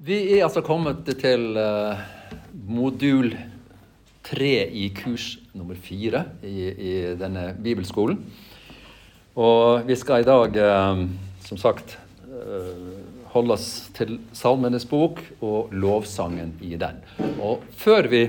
[0.00, 1.98] Vi er altså kommet til uh,
[2.72, 3.34] modul
[4.24, 8.22] tre i kurs nummer fire i, i, denne bibelskolen.
[9.36, 11.02] Og vi skal i dag, uh,
[11.44, 11.98] som sagt,
[12.32, 12.96] uh,
[13.34, 13.68] holde oss
[13.98, 17.04] til Salmenes bok og lovsangen i den.
[17.36, 18.24] Og før vi,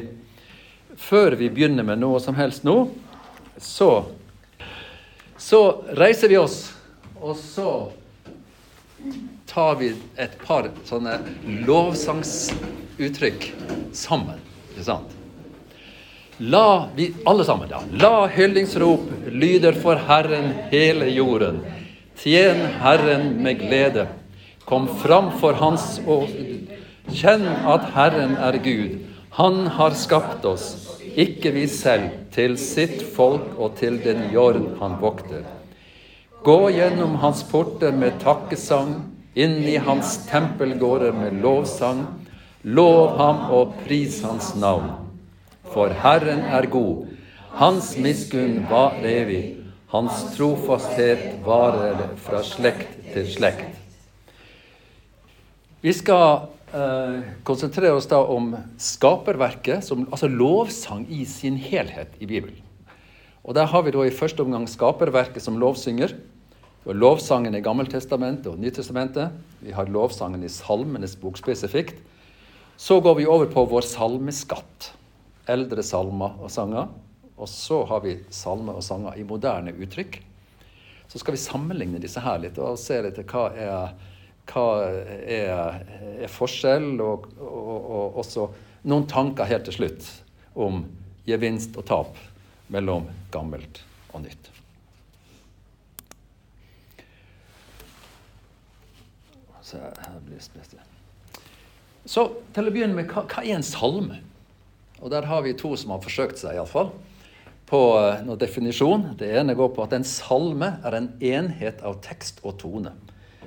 [0.99, 2.81] før vi begynner med noe som helst nå,
[3.55, 3.93] så,
[5.39, 5.63] så
[6.03, 6.65] reiser vi oss,
[7.15, 7.71] og så
[9.51, 11.17] tar vi et par sånne
[11.67, 13.49] lovsangsuttrykk
[13.93, 14.39] sammen.
[14.71, 15.17] Ikke sant?
[16.41, 17.83] La vi alle sammen, da.
[18.01, 21.59] La hyllingsrop lyder for Herren hele jorden.
[22.17, 24.07] Tjen Herren med glede.
[24.65, 26.29] Kom fram for Hans og
[27.11, 29.01] kjenn at Herren er Gud.
[29.37, 34.97] Han har skapt oss, ikke vi selv, til sitt folk og til den jorden han
[35.01, 35.43] vokter.
[36.43, 38.95] Gå gjennom hans porter med takkesang,
[39.33, 42.05] inn i hans tempelgårder med lovsang.
[42.63, 44.91] Lov ham og pris hans navn.
[45.71, 47.07] For Herren er god,
[47.55, 49.57] hans miskunn var evig,
[49.91, 53.77] hans trofasthet varer fra slekt til slekt.
[55.81, 62.27] Vi skal eh, konsentrere oss da om skaperverket, som, altså lovsang i sin helhet i
[62.29, 62.59] Bibelen.
[63.41, 66.13] Og Der har vi da i første omgang skaperverket som lovsynger.
[66.81, 69.29] Har lovsangen i Gammeltestamentet og Nytestamentet.
[69.61, 71.99] Vi har lovsangen i Salmenes bok spesifikt.
[72.73, 74.87] Så går vi over på vår salmeskatt.
[75.45, 76.87] Eldre salmer og sanger.
[77.37, 80.17] Og så har vi salmer og sanger i moderne uttrykk.
[81.05, 83.93] Så skal vi sammenligne disse her litt og se litt hva er,
[84.49, 85.77] hva er,
[86.17, 88.47] er forskjell, og, og, og, også
[88.89, 90.09] noen tanker helt til slutt
[90.57, 90.81] om
[91.29, 92.17] gevinst og tap
[92.73, 93.83] mellom gammelt
[94.15, 94.49] og nytt.
[99.71, 100.59] Så,
[102.05, 104.19] Så til å begynne med, hva, hva, er en salme?
[105.01, 106.91] Og Der har vi to som har forsøkt seg, iallfall,
[107.71, 109.07] på uh, noen definisjon.
[109.17, 112.93] Det ene går på at en salme er en enhet av tekst og tone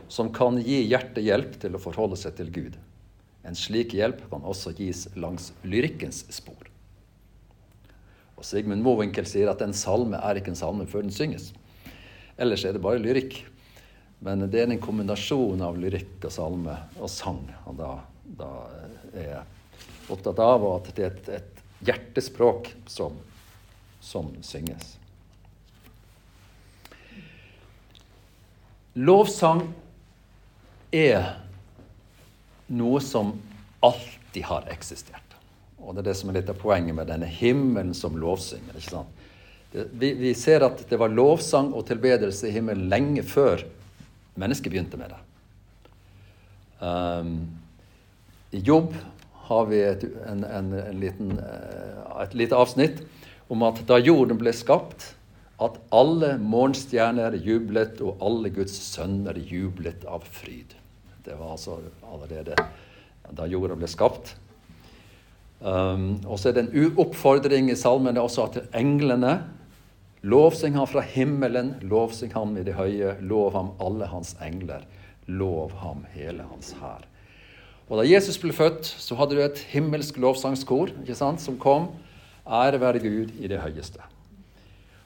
[0.08, 2.76] som kan gi hjertet hjelp til å forholde seg til Gud.
[3.44, 6.70] En slik hjelp kan også gis langs lyrikkens spor.
[8.34, 11.52] Og Sigmund Mowinckel sier at en salme er ikke en salme før den synges.
[12.40, 13.42] Ellers er det bare lyrikk.
[14.24, 17.90] Men det er en kombinasjon av lyrikk og salme og sang han da,
[18.38, 18.50] da
[19.12, 19.42] er
[20.08, 23.18] opptatt av, og at det er et, et hjertespråk som,
[24.00, 24.94] som synges.
[28.94, 29.66] Lovsang
[30.94, 31.34] er
[32.72, 33.34] noe som
[33.84, 35.20] alltid har eksistert.
[35.84, 38.78] Og det er det som er litt av poenget med denne himmelen som lovsynger.
[38.78, 39.24] ikke sant?
[39.74, 43.66] Vi, vi, ser at det var lovsang og tilbedelse i himmelen lenge før
[44.40, 45.20] mennesket begynte med det.
[46.84, 47.34] Um,
[48.50, 48.94] I jobb
[49.48, 53.04] har vi et, en, en, en liten, uh, et lite avsnitt
[53.52, 55.12] om at da jorden ble skapt,
[55.62, 60.74] at alle morgenstjerner jublet, og alle Guds sønner jublet av fryd.
[61.24, 61.78] Det var altså
[62.10, 62.56] allerede
[63.32, 64.34] da jorda ble skapt.
[65.64, 69.38] Um, og så er det en oppfordring i salmene også til englene.
[70.24, 74.86] Lovsyng ham fra himmelen, lovsyng ham i det høye, lov ham alle hans engler,
[75.28, 77.04] lov ham hele hans hær.
[77.90, 81.90] Og Da Jesus ble født, så hadde du et himmelsk lovsangskor ikke sant, som kom.
[82.48, 84.00] Ære være Gud i det høyeste.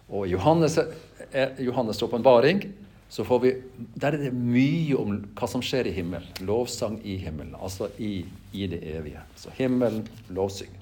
[0.08, 2.62] Og i Johannes, eh, Johannes' åpenbaring
[3.10, 3.52] så får vi,
[3.94, 6.28] der er det mye om hva som skjer i himmelen.
[6.46, 9.22] Lovsang i himmelen, altså i, i det evige.
[9.36, 10.77] Så himmelen lovsynger.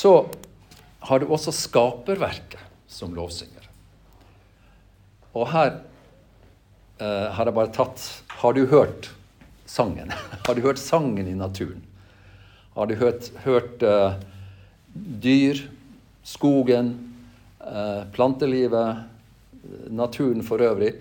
[0.00, 0.14] Så
[1.10, 3.68] har du også skaperverket som lovsynger.
[5.36, 5.76] Og her
[6.98, 8.02] eh, har jeg bare tatt
[8.40, 9.12] Har du hørt
[9.68, 10.10] sangen?
[10.46, 11.84] Har du hørt sangen i naturen?
[12.74, 14.16] Har du hørt, hørt eh,
[14.94, 15.60] dyr,
[16.26, 16.94] skogen,
[17.60, 18.96] Eh, plantelivet,
[19.90, 20.94] naturen for øvrig.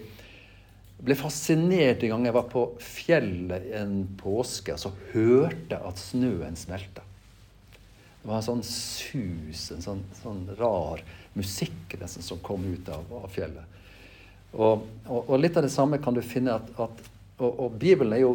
[0.99, 6.59] Jeg ble fascinert en gang jeg var på fjellet en påske så hørte at snøen
[6.59, 7.05] smelta.
[8.21, 11.03] Det var en sånn sus, en sånn, sånn rar
[11.39, 13.77] musikk nesten som kom ut av, av fjellet.
[14.51, 17.03] Og, og, og, litt av det samme kan du finne at, at
[17.39, 18.33] og, og, Bibelen er jo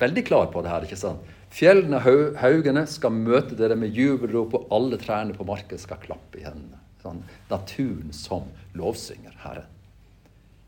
[0.00, 0.86] veldig klar på det her.
[0.86, 1.34] ikke sant?
[1.54, 6.40] Fjellene og haugene skal møte dere med jubelrop, og alle trærne på marken skal klappe
[6.40, 8.48] i hendene sånn, naturen som
[8.78, 9.70] lovsynger Herren.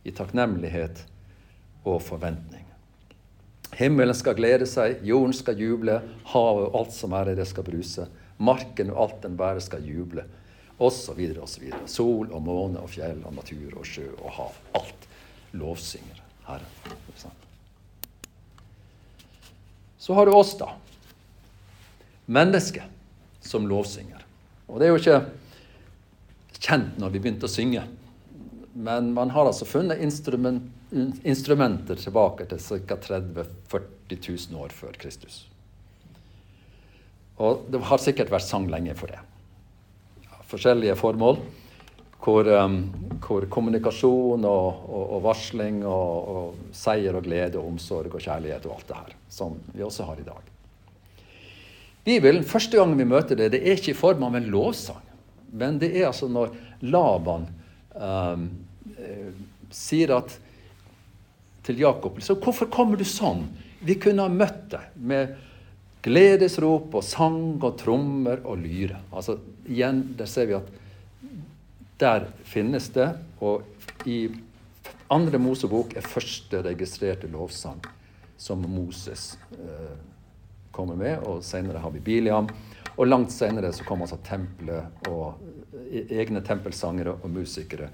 [0.06, 1.02] I takknemlighet
[1.86, 2.62] og forventning.
[3.76, 5.98] Himmelen skal glede seg, jorden skal juble,
[6.30, 8.06] havet og alt som er i det skal bruse.
[8.36, 10.26] Marken og alt den bærer skal juble,
[10.78, 11.70] osv., osv.
[11.88, 14.60] Sol og måne og fjell og natur og sjø og hav.
[14.76, 15.08] Alt
[15.56, 17.32] lovsynger Herren.
[19.98, 20.70] Så har du oss, da.
[22.26, 22.84] Mennesket
[23.40, 24.22] som lovsynger.
[24.66, 27.82] Og det er jo ikke kjent når vi begynte å synge.
[28.76, 30.68] Men man har altså funnet instrument,
[31.24, 32.98] instrumenter tilbake til ca.
[33.08, 35.46] 30 000-40 000 år før Kristus.
[37.42, 39.20] Og det har sikkert vært sang lenge for det.
[40.48, 41.40] Forskjellige formål.
[42.26, 42.80] Hvor, um,
[43.22, 48.66] hvor kommunikasjon og, og, og varsling og, og, seier og glede og omsorg og kjærlighet
[48.66, 50.48] og alt det her, som vi også har i dag.
[52.06, 55.04] Bibelen, første gang vi møter det, det er ikke i form av en lovsang.
[55.54, 57.46] Men det er altså når Laban
[57.94, 58.48] um,
[58.98, 59.30] eh,
[59.70, 60.34] sier at
[61.66, 63.46] til Jakob så 'Hvorfor kommer du sånn?'
[63.82, 65.36] Vi kunne ha møtt deg med
[66.06, 69.00] gledesrop og sang og trommer og lyre.
[69.10, 70.70] Altså, igjen, der ser vi at
[72.00, 73.08] der finnes det.
[73.42, 74.28] Og i
[75.12, 77.82] andre Mosebok er første registrerte lovsang
[78.38, 79.96] som Moses eh,
[80.70, 81.18] kommer med.
[81.26, 82.48] Og senere har vi Biliam.
[82.96, 85.40] Og langt senere så kom altså tempelet og
[85.90, 87.90] e-, egne tempelsangere og musikere.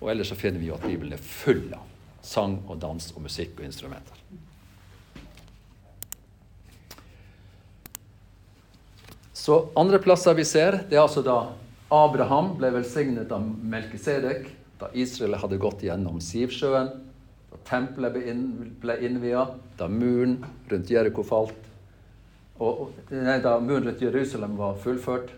[0.00, 1.90] Og ellers så finner vi jo at Bibelen er full av
[2.24, 4.16] sang og dans og musikk og instrumenter.
[9.44, 11.34] Så andre plasser vi ser, det er altså da
[11.92, 14.46] Abraham ble velsignet av Melkisedek
[14.80, 16.88] da Israel hadde gått gjennom Sivsjøen,
[17.52, 18.16] da tempelet
[18.80, 19.42] ble innvia,
[19.76, 20.38] da muren
[20.70, 21.68] rundt Jeriko falt,
[22.56, 25.28] og, nei, da muren rundt Jerusalem var fullført,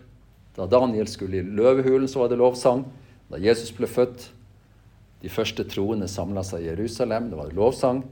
[0.55, 2.85] da Daniel skulle i løvehulen, så var det lovsang.
[3.27, 4.29] Da Jesus ble født,
[5.19, 8.05] de første troende samla seg i Jerusalem, det var lovsang.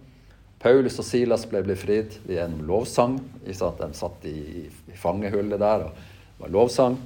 [0.60, 3.20] Paulus og Silas ble befridd gjennom lovsang.
[3.46, 4.66] De satt i,
[4.98, 6.98] fangehullet der, og det var lovsang.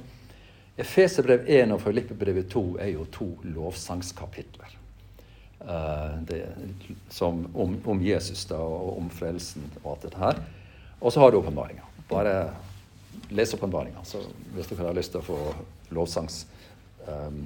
[0.80, 4.76] Efeserbrev 1 og Filippebrevet 2 er jo to lovsangskapitler.
[5.60, 6.46] Uh, det,
[7.12, 10.40] som, om, om, Jesus da, og om frelsen og alt dette her.
[11.00, 11.84] Og så har du åpenbaringa.
[12.08, 12.34] Bare
[13.30, 14.00] les åpenbaringa
[14.54, 15.38] hvis dere har lyst til å få
[15.94, 16.44] lovsangs
[17.06, 17.44] um,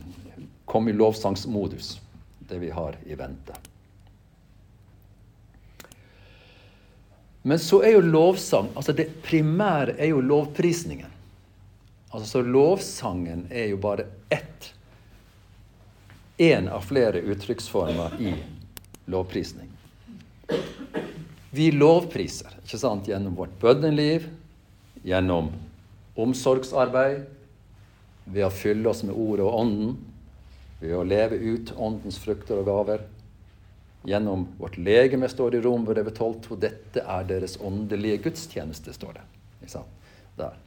[0.65, 1.99] Kom i lovsangsmodus,
[2.49, 3.57] det vi har i vente.
[7.45, 11.11] Men så er jo lovsang altså Det primære er jo lovprisningen.
[12.15, 14.71] Altså, så lovsangen er jo bare ett
[16.39, 18.33] Én av flere uttrykksformer i
[19.07, 19.69] lovprisning.
[21.55, 24.27] Vi lovpriser ikke sant, gjennom vårt bønneliv,
[25.07, 25.53] gjennom
[26.19, 27.21] omsorgsarbeid,
[28.25, 29.95] ved å fylle oss med ordet og ånden,
[30.81, 33.07] ved å leve ut åndens frukter og gaver.
[34.05, 39.17] Gjennom vårt legeme, står det i Romerbrevet 12, og dette er deres åndelige gudstjeneste, står
[39.17, 39.25] det.
[40.37, 40.59] Der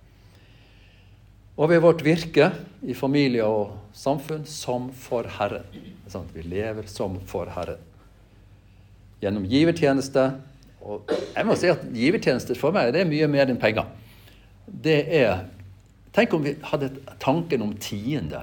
[1.58, 2.52] og ved vårt virke
[2.86, 5.66] i familie og samfunn som for Herren.
[6.34, 7.82] Vi lever som for Herren.
[9.22, 10.28] Gjennom givertjeneste.
[10.86, 13.90] Og jeg må si at givertjeneste for meg det er mye mer enn penger.
[14.68, 15.48] Det er
[16.18, 16.88] Tenk om vi hadde
[17.22, 18.40] tanken om tiende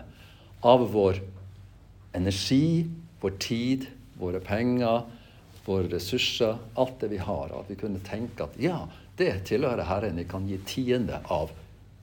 [0.62, 1.17] av vår
[2.14, 2.87] energi,
[3.19, 3.88] vår tid,
[4.19, 5.02] våre penger,
[5.64, 7.52] våre ressurser, alt det vi har.
[7.61, 8.84] At vi kunne tenke at ja,
[9.16, 10.16] det tilhører Herren.
[10.16, 11.52] Vi kan gi tiende av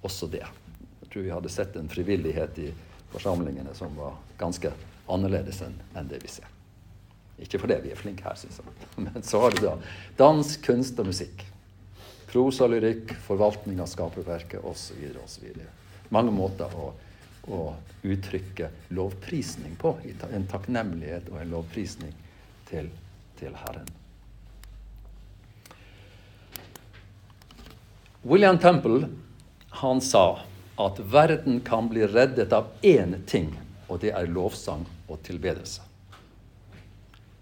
[0.02, 2.72] også det Jeg tror vi hadde sett en frivillighet i
[3.12, 4.72] forsamlingene som var ganske
[5.12, 6.48] annerledes enn det vi ser.
[7.42, 8.74] Ikke fordi vi er flinke her, syns jeg.
[9.08, 9.76] Men så har du da
[10.18, 11.44] dans, kunst og musikk.
[12.32, 15.02] Prosa, lyrikk, forvaltning av skaperverket osv.
[15.20, 15.48] osv.
[16.16, 16.94] Mange måter å,
[17.48, 19.96] å, uttrykke lovprisning på.
[20.34, 22.14] En takknemlighet og en lovprisning
[22.70, 22.90] til,
[23.40, 23.90] til Herren.
[28.22, 29.08] William Temple
[29.82, 30.42] han sa
[30.82, 33.50] at verden kan bli reddet av én ting,
[33.88, 35.86] og det er lovsang og tilbedelse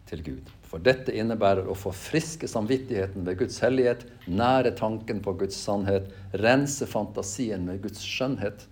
[0.09, 0.47] til Gud.
[0.69, 6.85] For dette innebærer å forfriske samvittigheten ved Guds hellighet, nære tanken på Guds sannhet, rense
[6.89, 8.67] fantasien med Guds skjønnhet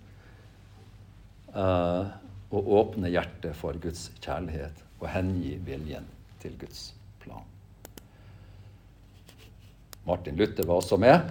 [1.54, 2.08] uh,
[2.48, 6.06] å åpne hjertet for Guds kjærlighet og hengi viljen
[6.42, 7.44] til Guds plan.
[10.08, 11.28] Martin Luther var også med.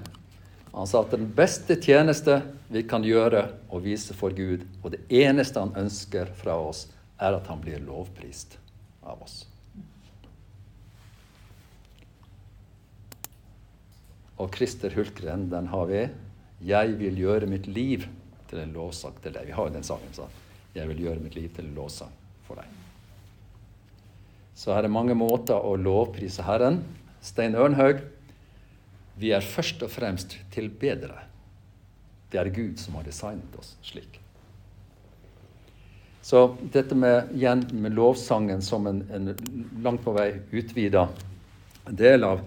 [0.76, 5.02] Han sa at den beste tjeneste vi kan gjøre og vise for Gud, og det
[5.10, 6.86] eneste han ønsker fra oss,
[7.18, 8.60] er at han blir lovprist
[9.02, 9.40] av oss.
[14.38, 16.08] Og Christer Hultgren, den har vi.
[16.62, 18.06] 'Jeg vil gjøre mitt liv
[18.50, 19.46] til en lovsang til deg'.
[19.46, 20.14] Vi har jo den sangen.
[20.14, 20.28] Så.
[20.76, 22.12] 'Jeg vil gjøre mitt liv til en lovsang
[22.48, 22.76] for deg'.
[24.56, 26.84] Så her er mange måter å lovprise Herren.
[27.22, 28.02] Stein Ørnhaug
[29.18, 31.24] vi er først og fremst tilbedere.
[32.30, 34.20] Det er Gud som har designet oss slik.
[36.22, 36.42] Så
[36.74, 39.32] dette med, igjen, med lovsangen som en, en
[39.82, 41.08] langt på vei utvida
[41.88, 42.42] del av,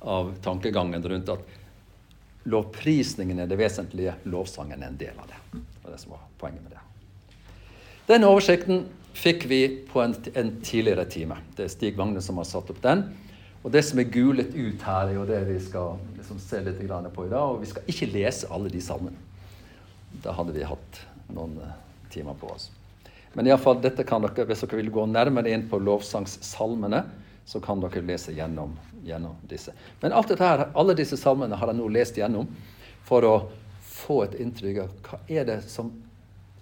[0.00, 1.56] av, tankegangen rundt at
[2.44, 5.40] lovprisningen er det vesentlige, lovsangen er en del av det.
[5.54, 6.82] Det var det som var poenget med det.
[8.08, 8.84] Den oversikten
[9.16, 11.38] fikk vi på en, en tidligere time.
[11.56, 13.06] Det er Stig Vagne som har satt opp den.
[13.64, 16.82] Og Det som er gulet ut her, er jo det vi skal liksom se litt
[16.84, 17.54] på i dag.
[17.54, 19.16] Og vi skal ikke lese alle de sammen.
[20.22, 21.00] Da hadde vi hatt
[21.32, 21.76] noen eh,
[22.12, 22.68] timer på oss.
[23.34, 27.00] Men i fall, dette kan dere, hvis dere vil gå nærmere inn på lovsangssalmene,
[27.48, 29.74] så kan dere lese gjennom, gjennom disse.
[30.00, 32.48] Men alt dette her, alle disse salmene har jeg nå lest gjennom
[33.04, 33.34] for å
[33.94, 35.92] få et inntrykk av hva er det som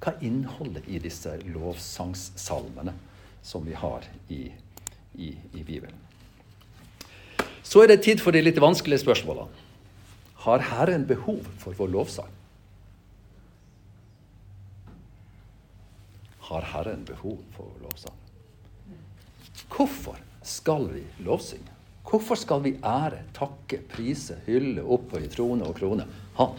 [0.03, 2.95] hva er innholdet i disse lovsangssalmene
[3.47, 4.49] som vi har i,
[5.15, 5.95] i, i Bibelen?
[7.63, 9.63] Så er det tid for de litt vanskelige spørsmålene.
[10.43, 12.33] Har Herren behov for vår lovsang?
[16.51, 18.19] Har Herren behov for vår lovsang?
[19.71, 21.72] Hvorfor skal vi lovsynge?
[22.09, 26.07] Hvorfor skal vi ære, takke, prise, hylle, opphøye, trone og krone
[26.39, 26.57] Han?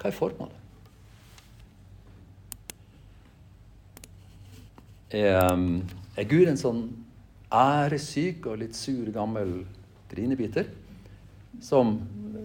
[0.00, 0.58] Hva er formålet?
[5.12, 5.82] Er, um,
[6.16, 6.82] Gud en sånn
[7.52, 9.60] æresyk og litt sur gammel
[10.10, 10.70] grinebiter?
[11.62, 11.98] Som,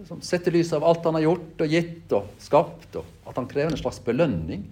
[0.06, 3.48] som setter lys av alt han har gjort og gitt og skapt, og at han
[3.50, 4.68] krever en slags belønning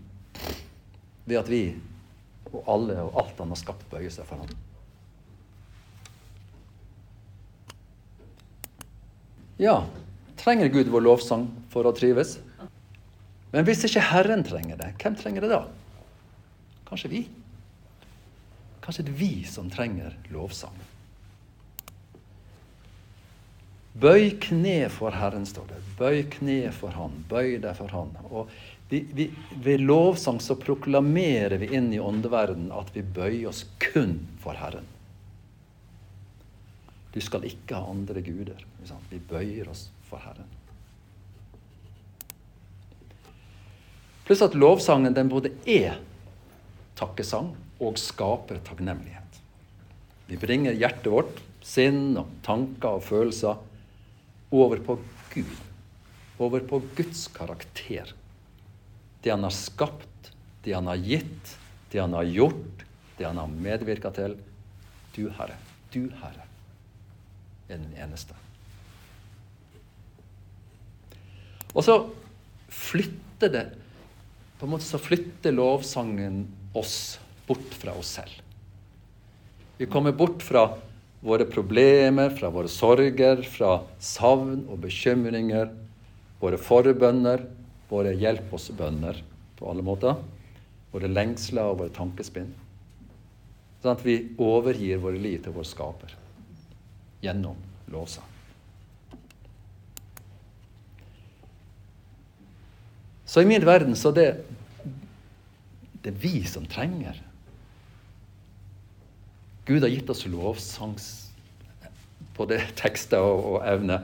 [1.27, 1.63] ved at vi
[2.53, 4.66] og alle og alt han har skapt, bøyer seg for ham.
[9.57, 9.87] Ja,
[10.37, 12.37] trenger Gud vår lovsang for å trives?
[13.55, 15.63] Men hvis ikke Herren trenger det, hvem trenger det da?
[16.89, 17.23] Kanskje vi?
[18.85, 20.77] Kanskje det er vi som trenger lovsang.
[23.97, 25.79] Bøy kne for Herren, står det.
[25.97, 27.15] Bøy kne for Han.
[27.31, 28.13] Bøy deg for Han.
[28.29, 28.53] Og
[28.91, 29.31] vi, vi,
[29.65, 34.85] ved lovsang så proklamerer vi inn i åndeverden at vi bøyer oss kun for Herren.
[37.17, 38.61] Du skal ikke ha andre guder.
[39.11, 40.49] Vi bøyer oss for Herren.
[44.27, 46.01] Pluss at lovsangen den både er
[46.99, 47.53] takkesang
[47.83, 49.41] og skaper takknemlighet.
[50.27, 53.61] Vi bringer hjertet vårt, sinn og tanker og følelser
[54.55, 54.99] over på
[55.35, 55.53] Gud.
[56.43, 58.11] Over på Guds karakter.
[59.23, 60.33] Det han har skapt,
[60.67, 61.55] det han har gitt,
[61.93, 62.83] det han har gjort,
[63.19, 64.35] det han har medvirka til.
[65.15, 65.57] Du, Herre,
[65.95, 66.47] du, Herre,
[67.69, 68.35] er den eneste.
[71.77, 71.97] Og så
[72.73, 73.67] flytter det
[74.57, 78.33] På en måte så flytter lovsangen oss bort fra oss selv.
[79.77, 80.63] Vi kommer bort fra
[81.21, 85.69] våre problemer, fra våre sorger, fra savn og bekymringer,
[86.41, 87.45] våre forbønner,
[87.91, 89.21] våre hjelp oss-bønner
[89.59, 90.17] på alle måter,
[90.93, 92.49] våre lengsler og våre tankespinn.
[93.83, 96.17] Sånn at vi overgir våre liv til vår skaper
[97.25, 97.61] gjennom
[97.93, 98.36] lovsang.
[103.37, 104.31] Så i min verden så det
[106.01, 107.19] det er vi som trenger
[109.69, 111.09] Gud har gitt oss lovsangs
[112.39, 113.99] både tekster og, og evne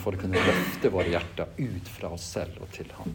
[0.00, 3.12] for å kunne løfte våre hjerter ut fra oss selv og til Ham.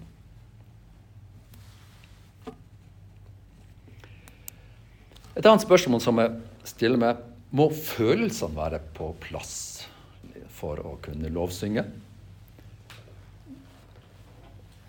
[5.35, 7.19] Et annet spørsmål som jeg stiller meg,
[7.51, 9.57] må følelsene være på plass
[10.61, 11.83] for å kunne lovsynge?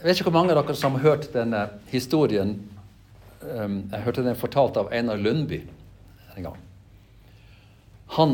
[0.02, 1.58] Jeg vet ikke hvor mange av dere som har hørt denne
[1.92, 2.56] historien.
[3.38, 5.60] Um, jeg hørte den fortalt av Einar Lundby
[6.34, 6.56] en gang.
[8.16, 8.32] Han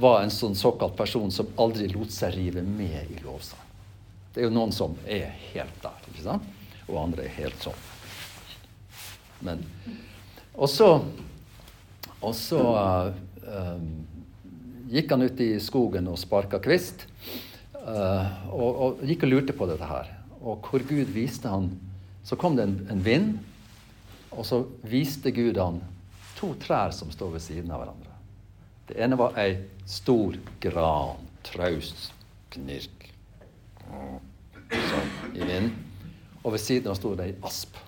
[0.00, 3.60] var en sånn såkalt person som aldri lot seg rive med i lovsang.
[4.32, 6.48] Det er jo noen som er helt der, ikke sant?
[6.88, 7.82] og andre er helt sånn.
[9.44, 9.60] Men
[10.54, 10.88] Og så,
[12.20, 13.84] og så uh,
[14.88, 17.04] gikk han ut i skogen og sparka kvist.
[17.76, 18.24] Uh,
[18.56, 20.16] og, og, gikk og lurte på dette her.
[20.40, 21.70] Og hvor Gud viste han
[22.24, 23.30] Så kom det en, en vind,
[24.30, 25.80] og så viste Gud han
[26.36, 28.12] to trær som står ved siden av hverandre.
[28.86, 29.54] Det ene var ei
[29.88, 31.16] stor gran,
[31.48, 32.12] traust
[32.52, 33.08] knirk,
[34.68, 35.72] sånn i vind.
[36.44, 37.80] Og ved siden av sto det ei asp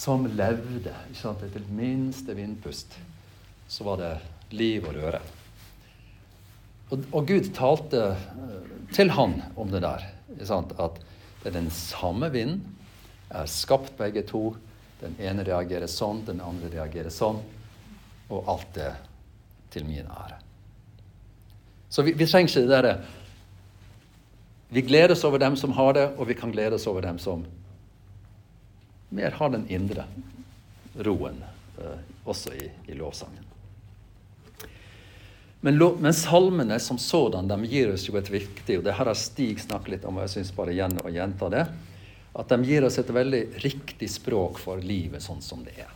[0.00, 0.94] som levde.
[1.10, 1.42] ikke sant?
[1.44, 2.96] Etter minste vindpust
[3.70, 4.14] så var det
[4.56, 5.20] liv og røre.
[6.90, 10.06] Og, og Gud talte uh, til han om det der.
[10.46, 10.74] Sant?
[10.78, 11.00] At
[11.42, 12.62] det er den samme vinden,
[13.30, 14.54] er skapt begge to.
[15.00, 17.40] Den ene reagerer sånn, den andre reagerer sånn
[18.30, 18.90] og alt det
[19.74, 20.36] til min ære.
[21.90, 22.92] Så vi, vi trenger ikke det derre
[24.70, 27.18] Vi gleder oss over dem som har det, og vi kan glede oss over dem
[27.18, 27.42] som
[29.10, 30.04] mer har den indre
[30.94, 31.40] roen,
[31.82, 33.49] eh, også i, i lovsangen.
[35.60, 39.18] Men, men, salmene som sådan de gir oss jo et viktig og det her har
[39.18, 41.66] Stig snakket litt om, og jeg syns bare igjen å gjenta det,
[42.32, 45.90] at de gir oss et veldig riktig språk for livet sånn som det er.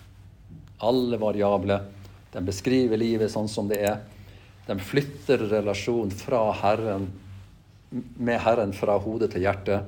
[0.84, 1.78] Alle variable.
[2.34, 4.02] De beskriver livet sånn som det er.
[4.66, 7.06] De flytter relasjonen fra Herren,
[8.18, 9.86] med Herren fra hodet til hjertet.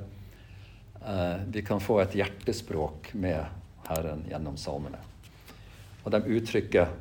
[1.03, 3.43] Eh, vi kan få et hjertespråk med
[3.89, 5.03] Herren gjennom salmene.
[6.05, 6.95] Og de uttrykker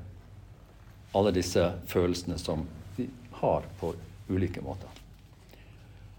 [1.17, 3.09] alle disse følelsene som vi
[3.41, 3.95] har på
[4.29, 4.91] ulike måter.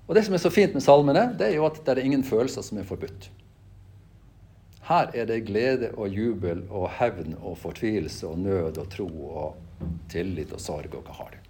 [0.07, 2.23] Og Det som er så fint med salmene, det er jo at det er ingen
[2.23, 3.29] følelser som er forbudt.
[4.87, 9.89] Her er det glede og jubel og hevn og fortvilelse og nød og tro og
[10.11, 11.49] tillit og sorg og hva har du.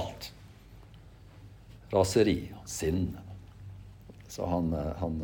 [0.00, 0.30] Alt.
[1.92, 3.20] Raseri og sinne.
[4.32, 5.18] Så han, han,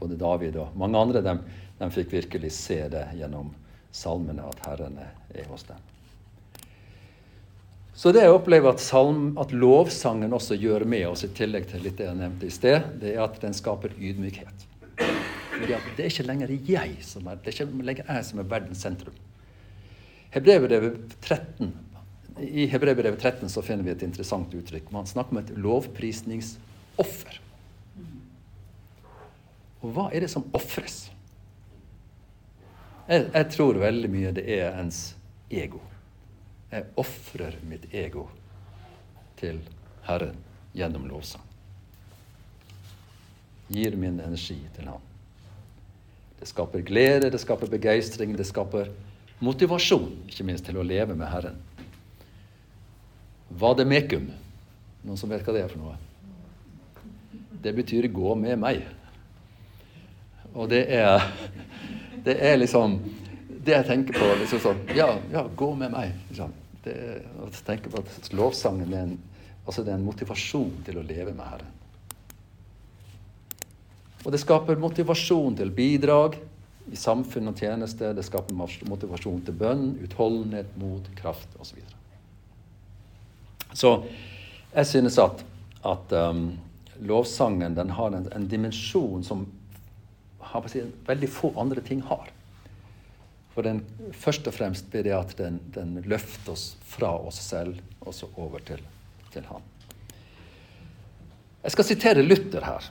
[0.00, 1.36] både David og mange andre de,
[1.76, 3.52] de fikk virkelig se det gjennom
[3.92, 5.93] salmene, at Herren er hos dem.
[7.94, 11.84] Så det jeg opplever at, salm, at lovsangen også gjør med oss, i tillegg til
[11.84, 14.66] litt det jeg nevnte i sted, det er at den skaper ydmykhet.
[14.98, 18.42] Fordi at Det er ikke lenger jeg som er, det er ikke lenger jeg som
[18.42, 19.14] er verdens sentrum.
[20.34, 21.70] Hebrevet 13,
[22.42, 24.90] I Hebrevet 13 så finner vi et interessant uttrykk.
[24.90, 27.38] Man snakker om et lovprisningsoffer.
[29.84, 31.04] Og hva er det som ofres?
[33.06, 35.12] Jeg, jeg tror veldig mye det er ens
[35.52, 35.78] ego.
[36.74, 38.24] Jeg ofrer mitt ego
[39.38, 39.60] til
[40.08, 40.34] Herren
[40.74, 41.42] gjennom lovsang.
[43.70, 45.04] Gir min energi til Han.
[46.40, 48.90] Det skaper glede, det skaper begeistring, det skaper
[49.38, 51.62] motivasjon, ikke minst til å leve med Herren.
[53.54, 54.26] Vademekum.
[55.04, 55.94] Noen som vet hva det er for noe?
[57.62, 58.82] Det betyr 'gå med meg'.
[60.54, 61.22] Og det er,
[62.24, 63.00] det er liksom
[63.64, 66.12] Det jeg tenker på liksom sånn Ja, ja, gå med meg.
[66.28, 66.52] Liksom
[66.84, 66.98] det
[67.40, 69.16] å tenke på at lovsangen er en,
[69.64, 71.72] altså det er en motivasjon til å leve med Herren.
[74.24, 76.38] Og det skaper motivasjon til bidrag
[76.92, 78.12] i samfunn og tjeneste.
[78.16, 81.80] Det skaper motivasjon til bønn, utholdenhet, mot, kraft osv.
[83.72, 83.92] Så, så
[84.74, 85.44] jeg synes at,
[85.84, 86.46] at um,
[87.04, 89.44] lovsangen den har en, en dimensjon som
[90.44, 90.72] har,
[91.06, 92.32] veldig få andre ting har.
[93.54, 93.84] For den,
[94.18, 98.28] først og fremst blir det at den, den, løfter oss fra oss selv og så
[98.34, 98.82] over til,
[99.30, 99.62] til Han.
[101.62, 102.88] Jeg skal sitere Luther her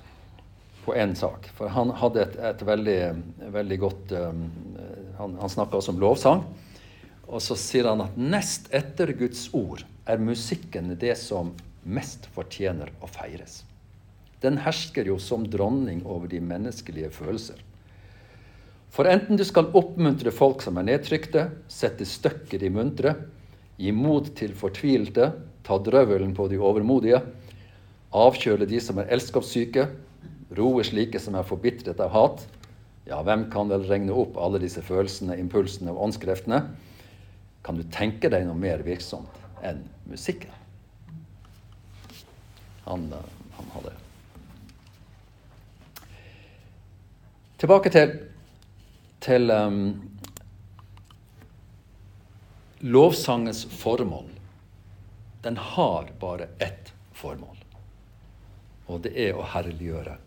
[0.85, 1.49] på én sak.
[1.57, 2.99] For han hadde et, et veldig,
[3.53, 4.45] veldig, godt um,
[5.19, 6.45] Han, han snakka også om lovsang.
[7.27, 12.91] Og så sier han at nest etter Guds ord er musikken det som mest fortjener
[13.03, 13.61] å feires.
[14.43, 17.59] Den hersker jo som dronning over de menneskelige følelser.
[18.93, 23.15] For enten du skal oppmuntre folk som er nedtrykte, sette støkker i muntre,
[23.81, 25.31] gi mot til fortvilte,
[25.65, 27.23] ta drøvelen på de overmodige,
[28.13, 29.87] avkjøle de som er elskapssyke,
[30.53, 32.43] roe slike som er forbitret av hat,
[33.09, 36.61] ja, hvem kan vel regne opp alle disse følelsene, impulsene og åndskreftene?
[37.65, 40.53] Kan du tenke deg noe mer virksomt enn musikken?
[42.85, 43.97] Han, eh, han hadde
[47.63, 48.17] Tilbake til
[49.23, 50.01] til um,
[52.83, 54.27] lovsangens formål.
[55.43, 57.57] Den har bare ett formål.
[58.91, 60.17] Og det er å herliggjøre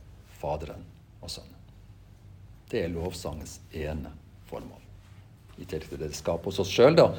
[0.40, 0.84] Faderen
[1.20, 1.52] og Sønnen.
[2.70, 4.12] Det er lovsangens ene
[4.48, 4.80] formål.
[5.56, 7.10] I tillegg til det det skaper hos oss sjøl, da.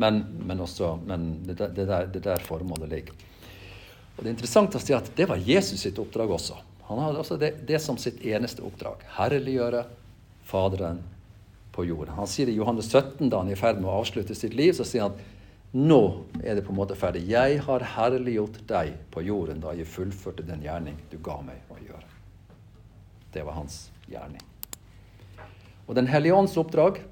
[0.00, 3.26] Men, men, også, men det, der, det der formålet ligger.
[4.16, 6.56] Og Det er interessant at det var Jesus sitt oppdrag også.
[6.88, 9.04] Han hadde også det, det som sitt eneste oppdrag.
[9.18, 9.84] Herliggjøre
[10.46, 11.02] Faderen
[11.76, 12.16] på jorda.
[12.16, 14.72] Han sier i Johannes 17, da han er i ferd med å avslutte sitt liv,
[14.76, 15.18] så sier han
[15.76, 16.00] nå
[16.40, 17.26] er det på en måte ferdig.
[17.28, 21.76] Jeg har herliggjort deg på jorden da jeg fullførte den gjerning du ga meg å
[21.82, 22.06] gjøre.
[23.34, 24.40] Det var hans gjerning.
[25.86, 27.02] Og Den hellige ånds oppdrag,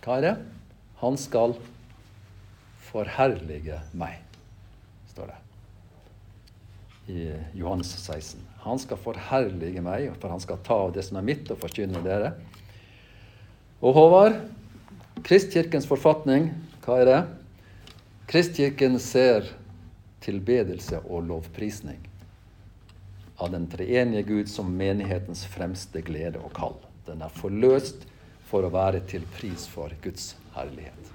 [0.00, 0.34] hva er det?
[1.02, 1.54] Han skal
[2.88, 4.18] forherlige meg,
[5.12, 5.38] står det
[7.10, 8.40] i Johannes 16.
[8.64, 12.02] Han skal forherlige meg, for han skal ta av det som er mitt, og forkynne
[12.04, 12.34] dere.
[13.80, 14.34] Og Håvard,
[15.24, 16.50] Kristkirkens forfatning,
[16.84, 17.20] hva er det?
[18.28, 19.48] Kristkirken ser
[20.20, 22.02] tilbedelse og lovprisning
[23.40, 26.76] av den treenige Gud som menighetens fremste glede og kall.
[27.08, 28.04] Den er forløst
[28.50, 31.12] for å være til pris for Guds herlighet.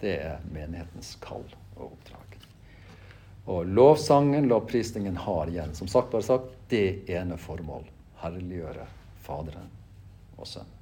[0.00, 1.44] Det er menighetens kall
[1.76, 2.38] og oppdrag.
[3.52, 7.84] Og lovsangen, lovprisningen, har igjen, som sagt bare sagt, det ene formål.
[8.22, 8.86] Herliggjøre
[9.26, 9.68] Faderen
[10.38, 10.81] og Sønnen.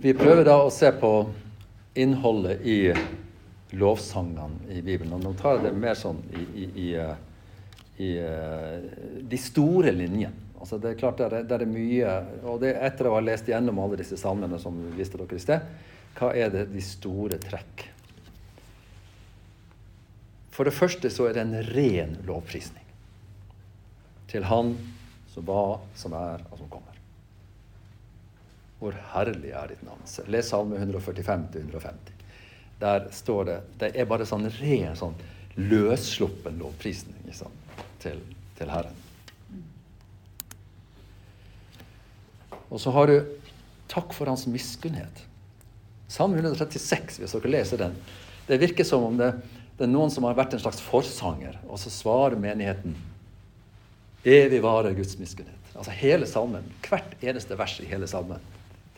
[0.00, 1.12] Vi prøver da å se på
[1.98, 2.78] innholdet i
[3.76, 5.12] lovsangene i Bibelen.
[5.18, 7.16] Og nå tar jeg det mer sånn i, i, i, eh,
[7.98, 8.86] i eh,
[9.28, 10.46] de store linjene.
[10.58, 12.14] Altså det er klart der er, det er mye
[12.50, 15.44] Og det, etter å ha lest gjennom alle disse salmene som vi viste dere i
[15.44, 15.68] sted,
[16.18, 17.84] hva er det de store trekk?
[20.50, 22.86] For det første så er det en ren lovprisning
[24.28, 24.74] til Han
[25.30, 26.97] som var, som er, og som kommer.
[28.78, 30.04] Hvor herlig er ditt navn.
[30.30, 32.14] Les Salme 145-150.
[32.78, 35.16] Der står det Det er bare sånn ren, sånn
[35.58, 37.26] løssluppen lovprisning
[37.98, 38.20] til,
[38.58, 38.94] til Herren.
[42.68, 43.16] Og så har du
[43.90, 45.24] takk for hans miskunnhet.
[46.08, 47.96] Salme 136, hvis dere leser den.
[48.48, 49.32] Det virker som om det,
[49.76, 52.96] det, er noen som har vært en slags forsanger, og så svarer menigheten
[54.28, 55.68] Evig varer Guds miskunnhet.
[55.78, 56.64] Altså hele salmen.
[56.84, 58.42] Hvert eneste vers i hele salmen.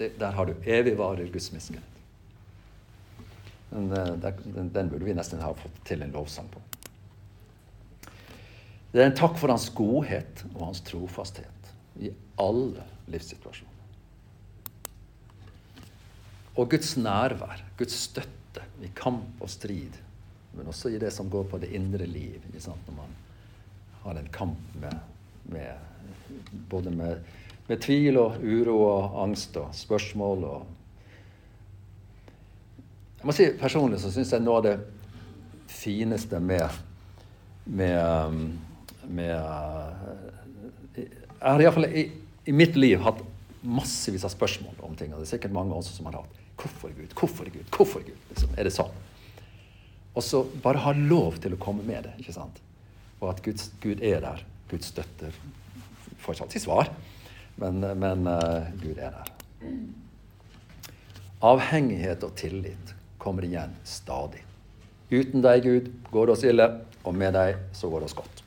[0.01, 2.01] Der har du evig varer Guds miskunnhet.
[3.73, 6.63] Eh, den, den, burde vi nesten ha fått til en lovsang på.
[8.91, 12.11] Det er en takk for hans godhet og hans trofasthet i
[12.41, 12.83] alle
[13.13, 13.77] livssituasjoner.
[16.59, 19.95] Og Guds nærvær, Guds støtte i kamp og strid,
[20.57, 22.43] men også i det som går på det indre liv.
[22.51, 23.15] Når man
[24.03, 24.99] har en kamp med,
[25.45, 27.23] med både med,
[27.71, 30.45] med, tvil og uro og angst og spørsmål.
[30.51, 30.61] Og
[33.21, 34.77] jeg må si Personlig så syns jeg noe av det
[35.71, 36.81] fineste med,
[37.65, 37.91] med,
[39.07, 39.37] med
[40.99, 41.07] Jeg
[41.47, 42.09] har iallfall i,
[42.51, 43.23] i mitt liv hatt
[43.61, 45.13] massevis av spørsmål om ting.
[45.13, 46.41] Og det er sikkert mange også som har hatt.
[46.61, 47.15] Hvorfor Gud?
[47.17, 47.65] Hvorfor Gud?
[47.77, 48.19] Hvorfor Gud?
[48.33, 48.93] Liksom, er det sånn?
[50.11, 52.17] Og så bare ha lov til å komme med det.
[52.21, 52.59] ikke sant?
[53.21, 54.43] Og at Guds, Gud er der.
[54.71, 55.35] Gud støtter
[56.21, 56.91] fortsatt sitt svar,
[57.61, 59.35] men, men uh, Gud er der.
[61.40, 64.42] Avhengighet og tillit kommer igjen stadig.
[65.11, 66.66] Uten deg, Gud, går det oss ille,
[67.05, 68.42] og med deg så går det oss godt.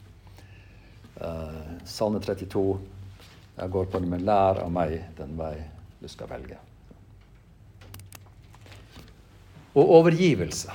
[1.19, 2.65] Uh, Salme 32.
[3.58, 5.56] Jeg går på det med lær av meg den vei
[6.02, 6.58] du skal velge.
[9.73, 10.73] Og overgivelse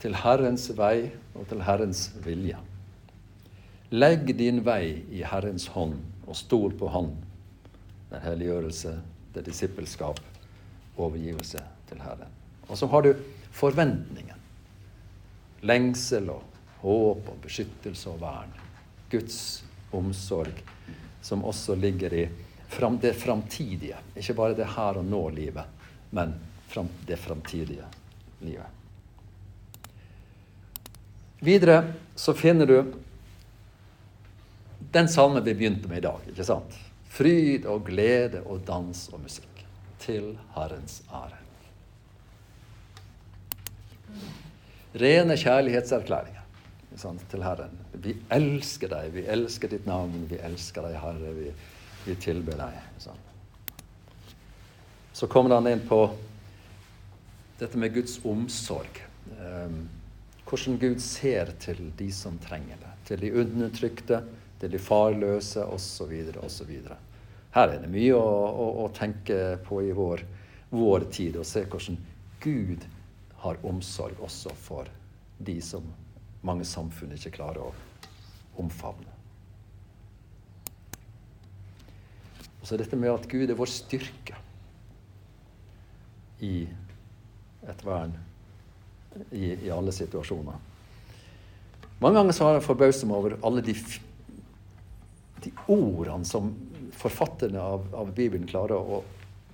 [0.00, 2.58] til Herrens vei og til Herrens vilje.
[3.90, 5.98] Legg din vei i Herrens hånd
[6.30, 7.10] og stol på Han.
[8.10, 8.94] Det er helliggjørelse,
[9.34, 10.20] det er disippelskap,
[10.96, 12.30] overgivelse til Herren.
[12.68, 13.14] Og så har du
[13.54, 14.38] forventningen.
[15.66, 16.46] Lengsel og
[16.80, 18.52] håp og beskyttelse og vern.
[19.10, 19.40] Guds
[19.92, 20.62] omsorg,
[21.22, 22.24] som også ligger i
[23.02, 23.98] det framtidige.
[24.16, 25.64] Ikke bare det her og nå-livet,
[26.14, 26.34] men
[27.06, 27.84] det framtidige
[28.40, 28.66] livet.
[31.40, 32.76] Videre så finner du
[34.92, 36.26] den salmen vi begynte med i dag.
[36.28, 36.74] ikke sant?
[37.10, 39.46] Fryd og glede og dans og musikk.
[40.00, 41.38] Til Herrens ære.
[45.00, 46.40] Rene kjærlighetserklæringer
[47.30, 47.76] til Herren.
[47.92, 51.34] Vi elsker deg, vi elsker ditt navn, vi elsker deg, Herre.
[51.36, 51.52] Vi,
[52.06, 52.80] vi tilber deg.
[53.00, 53.22] Sånn.
[55.14, 56.02] Så kommer han inn på
[57.60, 59.00] dette med Guds omsorg.
[59.38, 59.84] Um,
[60.48, 62.92] hvordan Gud ser til de som trenger det.
[63.10, 64.22] Til de undertrykte,
[64.60, 66.12] til de farløse osv.
[66.44, 66.72] osv.
[67.54, 70.22] Her er det mye å, å, å, tenke på i vår,
[70.70, 71.98] vår tid, og se hvordan
[72.40, 72.84] Gud
[73.42, 74.90] har omsorg også for
[75.40, 75.86] de som
[76.46, 77.72] mange samfunn ikke klarer å
[78.60, 79.08] omfavne.
[82.60, 84.36] Og så dette med at Gud er vår styrke
[86.44, 86.66] i
[87.68, 88.12] et vern
[89.32, 90.60] i, i alle situasjoner.
[92.00, 93.74] Mange ganger så har jeg forbauset meg over alle de
[95.44, 96.52] de ordene som
[97.00, 99.02] forfatterne av, av, Bibelen klarer å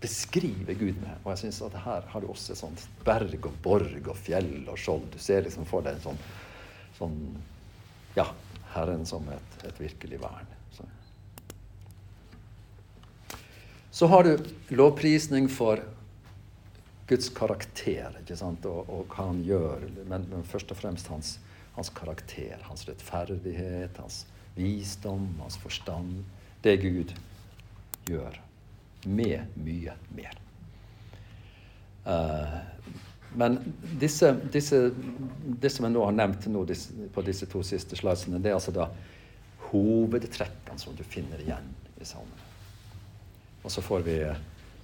[0.01, 1.21] beskrive Gud med.
[1.25, 4.67] Og jeg syns at her har du også et sånt berg og borg og fjell
[4.67, 5.09] og skjold.
[5.15, 6.21] Du ser liksom for deg en sånn,
[6.99, 7.19] sånn
[8.17, 8.31] Ja,
[8.73, 10.49] Herren som et, et virkelig vern.
[10.73, 10.87] Så.
[13.91, 14.47] Så har du
[14.77, 15.83] lovprisning for
[17.07, 18.65] Guds karakter ikke sant?
[18.69, 19.85] Og, og hva han gjør.
[20.09, 21.37] Men, men først og fremst hans,
[21.77, 24.25] hans karakter, hans rettferdighet, hans
[24.57, 26.25] visdom, hans forstand.
[26.65, 27.13] Det Gud
[28.09, 28.41] gjør.
[29.07, 30.39] Med mye mer.
[32.07, 32.59] Uh,
[33.37, 33.59] men
[34.01, 34.91] disse, disse,
[35.61, 38.59] det som jeg nå har nevnt nå, disse, på disse to siste slidesene, det er
[38.59, 38.89] altså da
[39.67, 41.69] hovedtrekkene som du finner igjen
[42.01, 42.45] i salmen.
[43.67, 44.21] Og så får vi,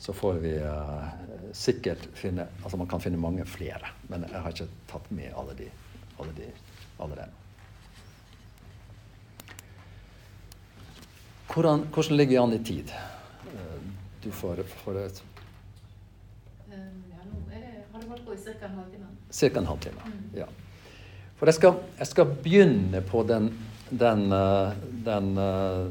[0.03, 1.07] så får vi uh,
[1.55, 5.55] sikkert finne Altså man kan finne mange flere, men jeg har ikke tatt med alle
[5.59, 5.71] de,
[6.19, 6.51] alle de
[6.99, 7.42] allerede.
[11.53, 12.93] Hvordan, hvordan ligger vi an i tid?
[13.53, 13.83] Eh,
[14.23, 15.23] du får, får er det,
[18.33, 18.67] i ca.
[18.67, 19.07] en halvtime.
[19.31, 20.13] Cirka en halvtime.
[20.35, 20.47] Ja.
[21.37, 23.51] For jeg skal, jeg skal begynne på den,
[23.91, 24.73] den, eh,
[25.05, 25.87] den uh,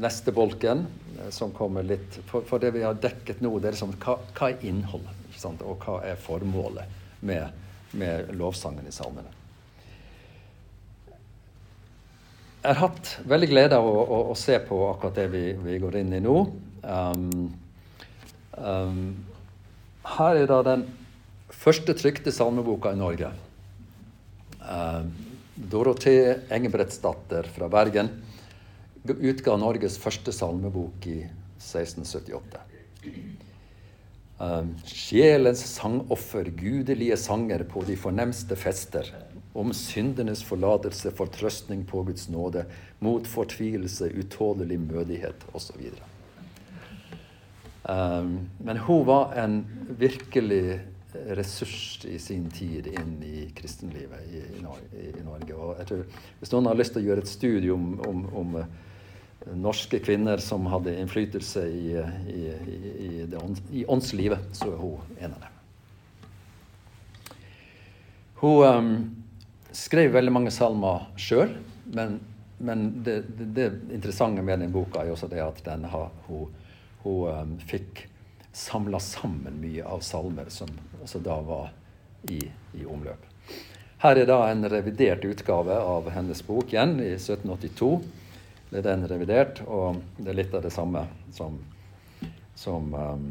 [0.00, 0.86] neste bolken,
[1.18, 4.18] eh, som kommer litt For, for det vi har dekket nå, det er liksom hva,
[4.36, 5.20] hva er innholdet?
[5.64, 9.32] Og hva er formålet med, med lovsangen i salmene?
[11.04, 15.78] Jeg har hatt veldig glede av å, å, å se på akkurat det vi, vi,
[15.82, 16.36] går inn i nå.
[16.82, 17.50] Um,
[18.56, 19.02] um,
[20.16, 20.86] her er da den
[21.52, 23.30] første trykte salmeboka i Norge.
[24.64, 25.12] Um,
[25.54, 28.10] Dorothee Engebrettsdatter fra Bergen
[29.04, 31.18] utga Norges første salmebok i
[31.60, 32.62] 1678.
[34.40, 39.12] Um, sjelens sangoffer, gudelige sanger på de fornemste fester
[39.54, 42.64] om syndenes forlatelse, fortrøstning på Guds nåde,
[42.98, 45.84] mot fortvilelse, utålelig mødighet osv.
[47.84, 49.60] Um, men hun var en
[49.98, 50.80] virkelig
[51.38, 55.54] ressurs i sin tid inn i kristenlivet i, i, i Norge.
[55.54, 56.02] Og tror,
[56.40, 58.66] hvis noen har lyst til å gjøre et studium om, om uh,
[59.54, 61.90] norske kvinner som hadde innflytelse i,
[62.34, 65.52] i, ånd, i, åndslivet, så er hun en av dem.
[68.40, 68.96] Hun um,
[69.74, 71.52] skrev veldig mange salmer sjøl,
[71.94, 72.18] men,
[72.58, 76.50] men det, det, det, interessante med den boka er også det at den har, hun,
[77.02, 78.06] hun um, fikk
[78.54, 81.72] samla sammen mye av salmer som altså da var
[82.30, 82.38] i,
[82.72, 83.26] i, omløp.
[84.04, 87.90] Her er da en revidert utgave av hennes bok igjen, i 1782.
[88.70, 91.58] Det er den revidert, og det er litt av det samme som,
[92.58, 93.26] som um,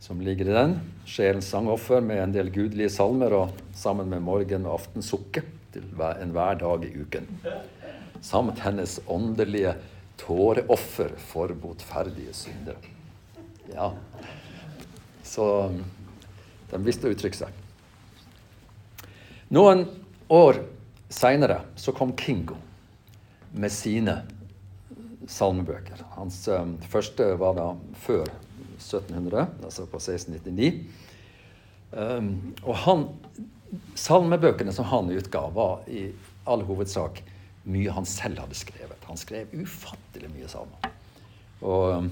[0.00, 0.80] som ligger i den.
[1.04, 6.58] Sjelens sangoffer med en del gudelige salmer og sammen med morgen- og aftensukket til enhver
[6.58, 7.28] dag i uken.
[8.20, 9.74] Samt hennes åndelige
[10.20, 12.80] tåreoffer for botferdige syndere.
[13.74, 13.92] Ja.
[15.22, 15.46] Så
[16.70, 17.52] de visste å uttrykke seg.
[19.52, 19.84] Noen
[20.30, 20.64] år
[21.10, 22.56] seinere så kom Kingo
[23.52, 24.20] med sine
[25.28, 26.04] salmebøker.
[26.16, 28.30] Hans um, første var da før
[28.80, 30.72] 1700, altså på 1699.
[31.90, 33.04] Um, og han,
[33.98, 36.08] salmebøkene som han utga, var i
[36.50, 37.22] all hovedsak
[37.70, 38.98] mye han selv hadde skrevet.
[39.06, 40.92] Han skrev ufattelig mye salmer.
[41.60, 42.10] Og, um,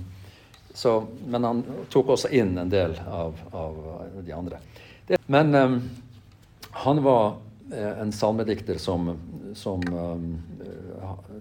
[0.75, 3.79] så, men han tok også inn en del av, av
[4.23, 4.61] de andre.
[5.09, 5.79] Det, men um,
[6.85, 7.39] han var
[7.73, 9.09] eh, en salmedikter som,
[9.57, 10.37] som um,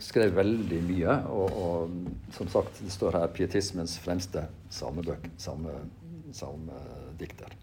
[0.04, 1.16] skrev veldig mye.
[1.34, 1.96] Og, og,
[2.36, 5.74] som sagt, det står her 'pietismens fremste salmebøk', salme,
[6.34, 7.54] salmedikter.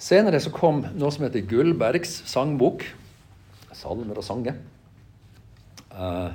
[0.00, 2.86] Senere så kom noe som heter Gullbergs sangbok.
[3.76, 4.56] Salmer og sanger.
[5.92, 6.32] Uh,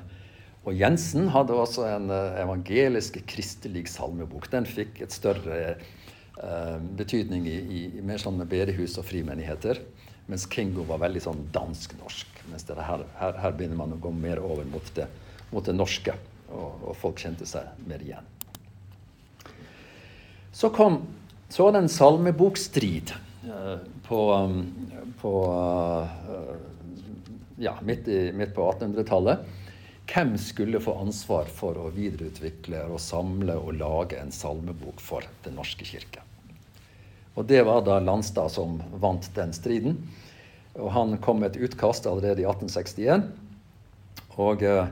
[0.66, 4.48] og Jensen hadde også en uh, evangelisk kristelig salmebok.
[4.54, 5.76] Den fikk et større
[6.38, 9.82] uh, betydning i, i mer sånn bedehus og frimenigheter.
[10.30, 12.35] Mens Kingo var veldig sånn dansk-norsk.
[12.52, 15.08] Mens her, her, her, begynner man å gå mer over mot det,
[15.52, 16.16] mot det norske.
[16.50, 18.32] Og, og, folk kjente seg mer igjen.
[20.56, 21.02] Så kom
[21.50, 23.12] så var det en salmebokstrid
[23.46, 23.78] uh,
[24.08, 24.64] på, um,
[25.22, 26.56] på uh,
[27.62, 29.46] ja, midt, i, midt på 1800-tallet.
[30.10, 35.58] Hvem skulle få ansvar for å videreutvikle og samle og lage en salmebok for Den
[35.58, 36.22] norske kirke?
[37.36, 39.98] Og det var da Landstad som vant den striden.
[40.76, 43.30] Og han kom med et utkast allerede i 1861.
[44.36, 44.88] Og, eh,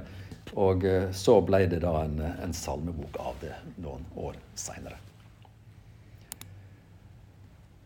[0.56, 5.00] og eh, så ble det da en, en salmebok av det noen år seinere.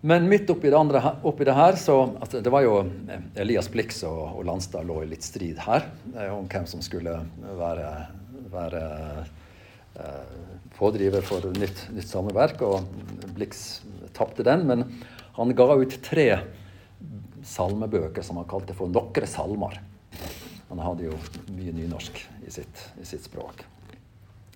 [0.07, 2.75] Men midt oppi det, andre, oppi det her så altså Det var jo
[3.09, 5.89] eh, Elias Blix og, og Landstad lå i litt strid her
[6.29, 7.17] om hvem som skulle
[7.57, 7.89] være,
[8.53, 8.83] være
[10.77, 12.61] pådriver for nytt, nytt sameverk.
[12.61, 12.85] Og
[13.33, 13.81] Blix
[14.13, 14.85] tapte den, men
[15.37, 16.29] han ga ut tre
[17.45, 19.79] salmebøker som han kalte for 'Nokre salmer'.
[20.69, 21.17] Han hadde jo
[21.55, 23.63] mye nynorsk i sitt, i sitt, språk.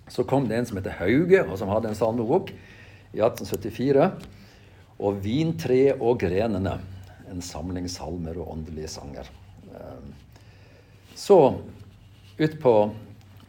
[0.08, 4.10] Så kom det en som heter Hauge, og som hadde en salmebok i 1874.
[4.98, 6.80] Og 'Vintre og grenene',
[7.30, 9.30] en samling salmer og åndelige sanger.
[9.72, 10.12] Ehm,
[11.14, 11.56] så
[12.38, 12.92] utpå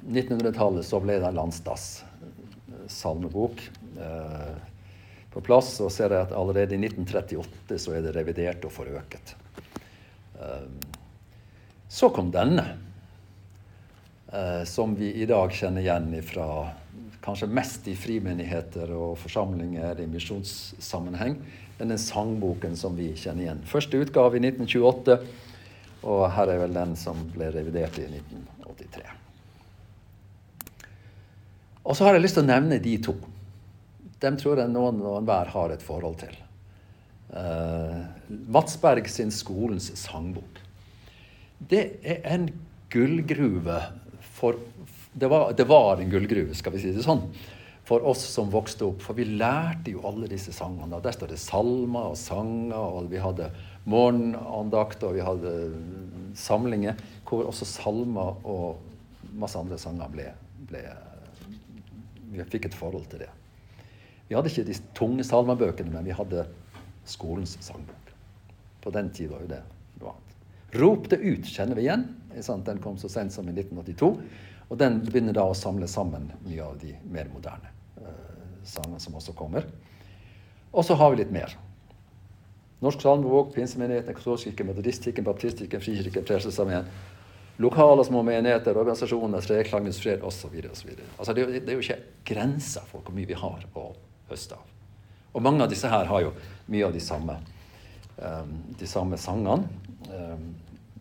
[0.08, 2.04] 1900-tallet så ble det Landstads
[2.88, 3.60] salmebok.
[5.34, 8.72] Eh, på plass, så ser jeg at allerede i 1938 så er det revidert og
[8.72, 9.36] forøket.
[10.40, 10.80] Ehm,
[11.90, 12.78] så kom denne,
[14.32, 16.74] eh, som vi i dag kjenner igjen fra
[17.22, 21.42] kanskje mest i frimenigheter og forsamlinger i misjonssammenheng.
[21.84, 23.64] den sangboken som vi kjenner igjen.
[23.66, 25.18] Første utgave i 1928,
[26.04, 29.04] og her er vel den som ble revidert i 1983.
[31.84, 33.18] Og så har jeg lyst til å nevne de to.
[34.24, 36.36] Dem tror jeg noen og enhver har et forhold til.
[37.34, 38.04] Uh,
[38.54, 40.62] Vatsberg sin Skolens sangbok.
[41.60, 42.48] Det er en
[42.94, 43.80] gullgruve
[44.34, 44.60] for
[45.14, 47.22] det var, det var, en gullgruve, skal vi si det sånn,
[47.86, 49.04] for oss som vokste opp.
[49.06, 51.02] For vi lærte jo alle disse sangene.
[51.04, 53.52] Der står det salmer og sanger, og vi hadde
[53.90, 55.54] morgenandakt, og vi hadde
[56.40, 56.98] samlinger
[57.30, 58.82] hvor også salmer og
[59.38, 60.28] masse andre sanger ble,
[60.70, 60.82] ble
[62.34, 63.30] Vi fikk et forhold til det.
[64.28, 66.46] Vi hadde ikke de tunge salmebøkene, men vi hadde
[67.06, 68.12] skolens sangbok.
[68.84, 69.62] På den tid var jo det
[70.00, 70.36] noe annet.
[70.82, 72.08] Rop det ut kjenner vi igjen.
[72.66, 74.10] Den kom så sent som i 1982.
[74.72, 77.70] Og den begynner da å samle sammen mye av de mer moderne
[78.02, 79.68] uh, sangene som også kommer.
[80.74, 81.54] Og så har vi litt mer.
[82.84, 86.88] Norsk salmebok, Pinsemenigheten, Katolskirken, Metodistkirken, Baptistkirken, Frikirken, Frelsesarmeen.
[87.62, 90.56] Lokale små menigheter, organisasjoner, Treklangens fred osv.
[90.58, 92.00] Altså, det, det er jo ikke
[92.34, 93.92] grenser for hvor mye vi har å
[94.34, 94.70] høste av.
[95.34, 96.34] Og mange av disse her har jo
[96.70, 97.38] mye av de samme,
[98.18, 99.66] um, de samme sangene.
[100.10, 100.52] Um,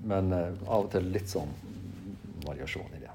[0.08, 1.52] men uh, av og til litt sånn
[2.46, 3.10] variasjon i det.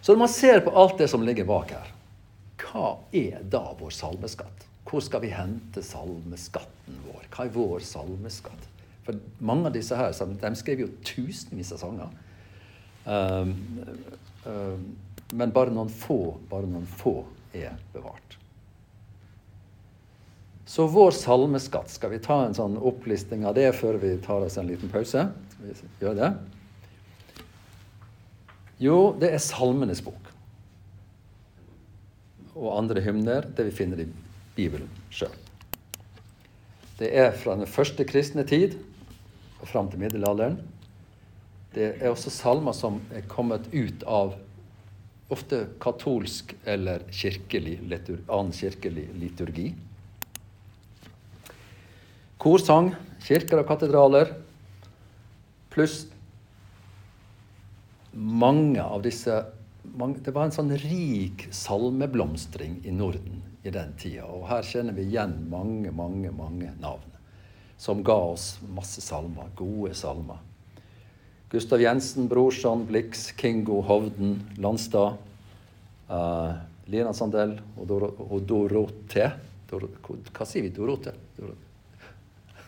[0.00, 1.90] Så når man ser på alt det som ligger bak her,
[2.62, 4.64] hva er da vår salmeskatt?
[4.88, 7.26] Hvor skal vi hente salmeskatten vår?
[7.34, 8.68] Hva er vår salmeskatt?
[9.04, 12.14] For mange av disse her, de skrev jo tusenvis av sanger.
[13.08, 13.52] Um,
[14.44, 14.86] um,
[15.36, 17.18] men bare noen få, bare noen få
[17.56, 18.36] er bevart.
[20.68, 24.58] Så vår salmeskatt, skal vi ta en sånn opplisting av det før vi tar oss
[24.60, 25.24] en liten pause?
[25.62, 26.32] Vi gjøre det?
[28.84, 30.28] Jo, det er Salmenes bok.
[32.52, 34.06] Og andre hymner, det vi finner i
[34.58, 35.32] Bibelen sjøl.
[36.98, 38.76] Det er fra den første kristne tid
[39.62, 40.60] og fram til middelalderen.
[41.74, 44.34] Det er også salmer som er kommet ut av
[45.32, 47.78] ofte katolsk eller kirkelig,
[48.28, 49.68] annen kirkelig liturgi.
[52.38, 52.92] Korsang,
[53.26, 54.30] kirker og katedraler,
[55.74, 56.06] pluss
[58.18, 59.34] mange av disse
[59.98, 64.26] mange, Det var en sånn rik salmeblomstring i Norden i den tida.
[64.26, 67.16] Og her kjenner vi igjen mange, mange, mange navn
[67.78, 69.48] som ga oss masse salmer.
[69.56, 70.42] Gode salmer.
[71.50, 75.16] Gustav Jensen, Brorson, Blix, Kingo, Hovden, Landstad.
[76.08, 76.52] Uh,
[76.88, 79.30] Lina Sandell og, Dor og Dorote.
[79.68, 80.72] Dor hva sier vi?
[80.72, 81.12] Dorote?
[81.36, 81.52] Dor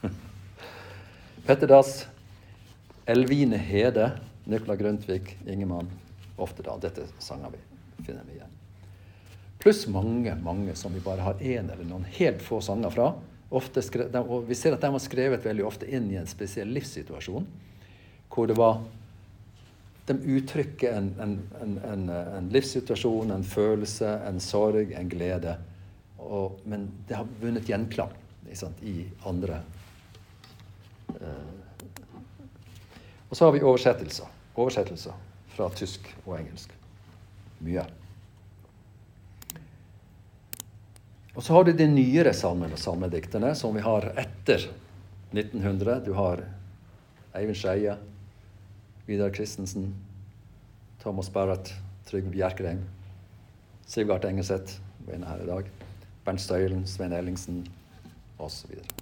[1.46, 2.04] Petter Dass,
[3.08, 4.10] Elvine Hede,
[4.48, 5.88] Nykla Grundtvig, Ingemann.
[6.40, 6.76] Ofte da.
[6.80, 7.60] Dette sanger vi
[8.04, 8.52] finner vi igjen.
[9.60, 13.10] Pluss mange mange som vi bare har én eller noen helt få sanger fra.
[13.50, 17.48] Skrevet, og vi ser at de var skrevet veldig ofte inn i en spesiell livssituasjon.
[18.30, 18.82] Hvor det var
[20.06, 21.34] De uttrykker en, en,
[21.86, 25.52] en, en livssituasjon, en følelse, en sorg, en glede.
[26.18, 28.16] Og, men det har vunnet gjenklang
[28.82, 29.60] i andre
[31.20, 31.54] Eh,
[33.28, 34.26] og så har vi oversettelser.
[34.54, 35.16] Oversettelser
[35.54, 36.72] fra tysk og engelsk.
[37.60, 37.84] Mye.
[41.34, 44.66] Og så har du de nyere salmene og salmedikterne som vi har etter
[45.30, 46.00] 1900.
[46.04, 46.42] Du har
[47.38, 47.94] Eivind Skeie,
[49.11, 49.94] Vidar Christensen,
[51.03, 51.75] Thomas Barrett,
[52.07, 52.85] Trygve Bjerkreim,
[53.87, 55.70] Sivgard Engeseth, var inne her i dag,
[56.23, 57.64] Bernt Støylen, Svein Ellingsen
[58.38, 58.70] osv.
[58.79, 58.94] Så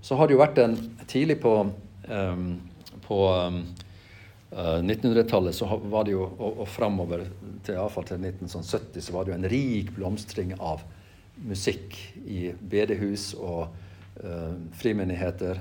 [0.00, 1.52] så har det jo vært en Tidlig på,
[2.08, 2.48] um,
[3.04, 3.60] på um,
[4.56, 7.28] uh, 1900-tallet så var det jo, og, og framover
[7.64, 10.80] til, iallfall til 1970 så var det jo en rik blomstring av
[11.44, 13.68] musikk i bedehus og
[14.24, 15.60] uh, frimenigheter.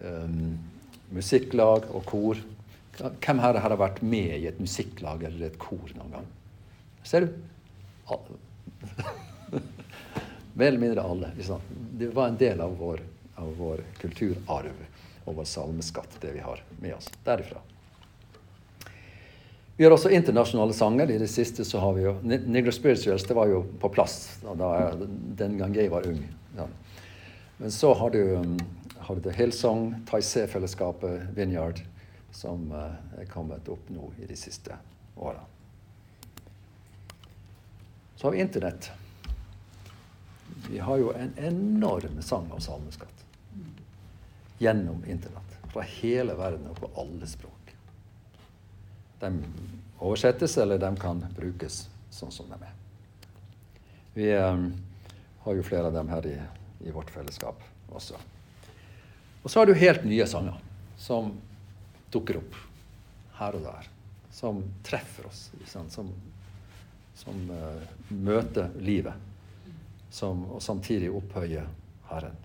[0.00, 0.71] Um,
[1.14, 2.40] musikklag og kor.
[2.98, 6.26] Hvem her har vært med i et musikklag eller et kor noen gang?
[7.06, 7.28] Ser du?
[10.52, 11.32] Mer eller mindre alle.
[11.98, 13.00] Det var en del av vår
[13.42, 14.80] av vår kulturarv
[15.24, 17.60] og vår salmeskatt, det vi har med oss derifra.
[19.76, 21.10] Vi har også internasjonale sanger.
[21.10, 24.72] I det siste så har vi jo Negro Spirituals det var jo på plass da
[25.38, 26.20] den gang jeg var ung.
[26.58, 26.66] Ja.
[27.56, 28.20] Men så har du,
[29.22, 31.80] du Hillsong, Taizé-fellesskapet, Vineyard,
[32.30, 34.76] som uh, er kommet opp nå i de siste
[35.16, 35.42] åra.
[38.16, 38.90] Så har vi Internett.
[40.70, 43.24] Vi har jo en enorm sang av salmeskatt
[44.62, 45.58] gjennom Internett.
[45.72, 47.74] Fra hele verden og på alle språk.
[49.20, 49.32] De
[49.98, 52.74] oversettes, eller de kan brukes sånn som de er.
[54.14, 54.68] Vi um,
[55.42, 56.36] har jo flere av dem her i,
[56.84, 58.18] i, vårt fellesskap også.
[59.42, 60.58] Og så har du helt nye sanger
[60.98, 61.32] som
[62.14, 62.56] dukker opp
[63.40, 63.88] her og der.
[64.32, 65.48] Som treffer oss.
[65.66, 66.12] Som,
[67.14, 69.28] som uh, møter livet.
[70.12, 71.66] som, og samtidig opphøyer
[72.10, 72.36] Herren.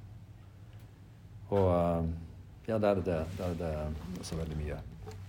[1.49, 2.07] Og uh,
[2.67, 3.73] ja, der er det, der er det
[4.21, 4.79] også veldig mye,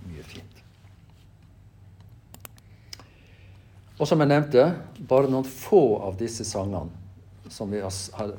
[0.07, 0.62] mye fint.
[3.99, 4.69] Og som jeg nevnte,
[5.11, 6.95] bare noen få av disse sangene
[7.51, 7.92] som vi har,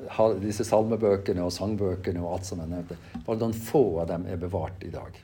[0.10, 4.28] har, disse salmebøkene og sangbøkene og alt som jeg nevnte, bare noen få av dem
[4.30, 5.18] er bevart i dag.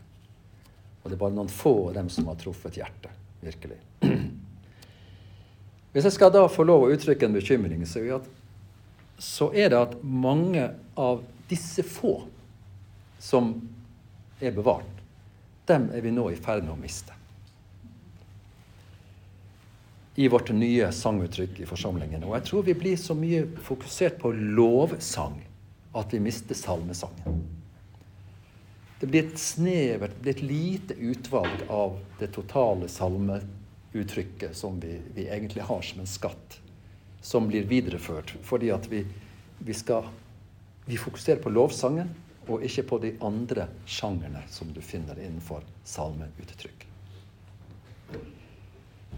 [1.03, 3.11] Og det er bare noen få av dem som har truffet hjertet,
[3.45, 3.77] virkelig.
[5.93, 8.31] Hvis jeg skal da få lov å uttrykke en bekymring, så er, at,
[9.21, 10.69] så er det at mange
[10.99, 12.17] av disse få
[13.21, 13.53] som
[14.41, 14.89] er bevart,
[15.69, 17.15] dem er vi nå i ferd med å miste
[20.15, 22.23] i vårt nye sanguttrykk i forsamlingen.
[22.23, 25.41] Og jeg tror vi blir så mye fokusert på lovsang
[25.95, 27.43] at vi mister salmesangen.
[28.99, 35.01] Det blir et snevert, det blir et lite utvalg av det totale salmeuttrykket som vi,
[35.15, 36.59] vi egentlig har som en skatt,
[37.21, 38.37] som blir videreført.
[38.43, 39.03] Fordi at vi,
[39.59, 40.07] vi skal
[40.85, 42.11] vi fokuserer på lovsangen
[42.47, 46.85] og ikke på de andre sjangerne som du finner innenfor salmeuttrykk.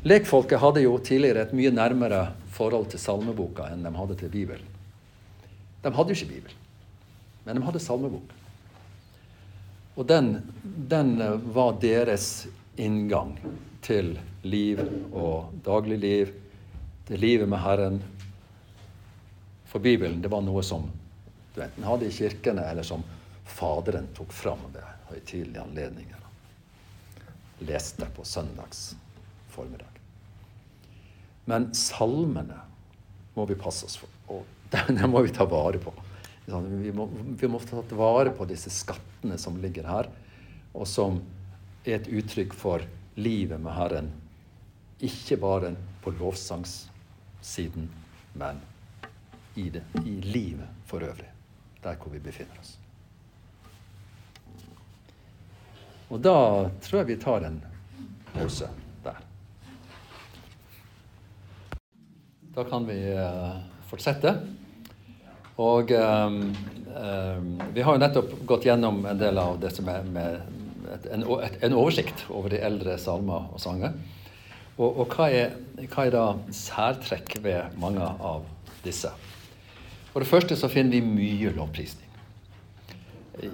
[0.07, 2.21] Lekfolket hadde jo tidligere et mye nærmere
[2.55, 4.67] forhold til salmeboka enn de hadde til Bibelen.
[5.83, 6.53] De hadde jo ikke Bibel,
[7.45, 8.33] men de hadde salmebok.
[9.97, 11.17] Og den, den
[11.55, 13.33] var deres inngang
[13.81, 14.13] til
[14.45, 16.33] liv og dagligliv,
[17.07, 17.99] til livet med Herren.
[19.67, 20.85] For Bibelen det var noe som
[21.55, 23.03] du enten hadde i kirkene, eller som
[23.47, 26.23] Faderen tok fram ved høytidelige anledninger.
[27.65, 28.91] Leste på søndags
[29.57, 29.97] formiddag.
[31.47, 32.59] Men salmene
[33.37, 34.11] må vi passe oss for.
[34.33, 34.45] Og
[34.87, 35.93] dem må vi ta vare på.
[36.47, 40.07] Vi må, vi må ta vare på disse skattene som ligger her,
[40.71, 41.19] og som
[41.83, 42.83] er et uttrykk for
[43.19, 44.09] livet med Herren.
[45.03, 47.89] Ikke bare på lovsangssiden,
[48.39, 48.61] men
[49.57, 51.29] i, det, i livet for øvrig.
[51.83, 52.77] Der hvor vi befinner oss.
[56.07, 56.37] Og da
[56.83, 57.59] tror jeg vi tar en
[58.33, 58.69] pause.
[62.57, 63.51] Da kan vi uh,
[63.85, 64.31] fortsette.
[65.61, 66.37] Og um,
[66.89, 70.39] um, vi har jo nettopp gått gjennom en del av det som er med
[70.95, 73.93] et, en, et, en, oversikt over de eldre salmer og sanger.
[74.73, 75.53] Og, og hva, er,
[75.83, 76.23] hva, er, da
[76.57, 78.47] særtrekk ved mange av
[78.81, 79.11] disse?
[80.09, 82.09] For det første så finner vi mye lovprisning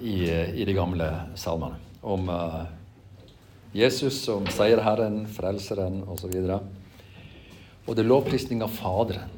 [0.00, 1.76] i, i de gamle salmene.
[2.00, 2.62] Om uh,
[3.76, 6.32] Jesus, om seierherren, frelseren osv.
[6.32, 6.73] Og
[7.92, 9.28] det er lovprisning av Faderen,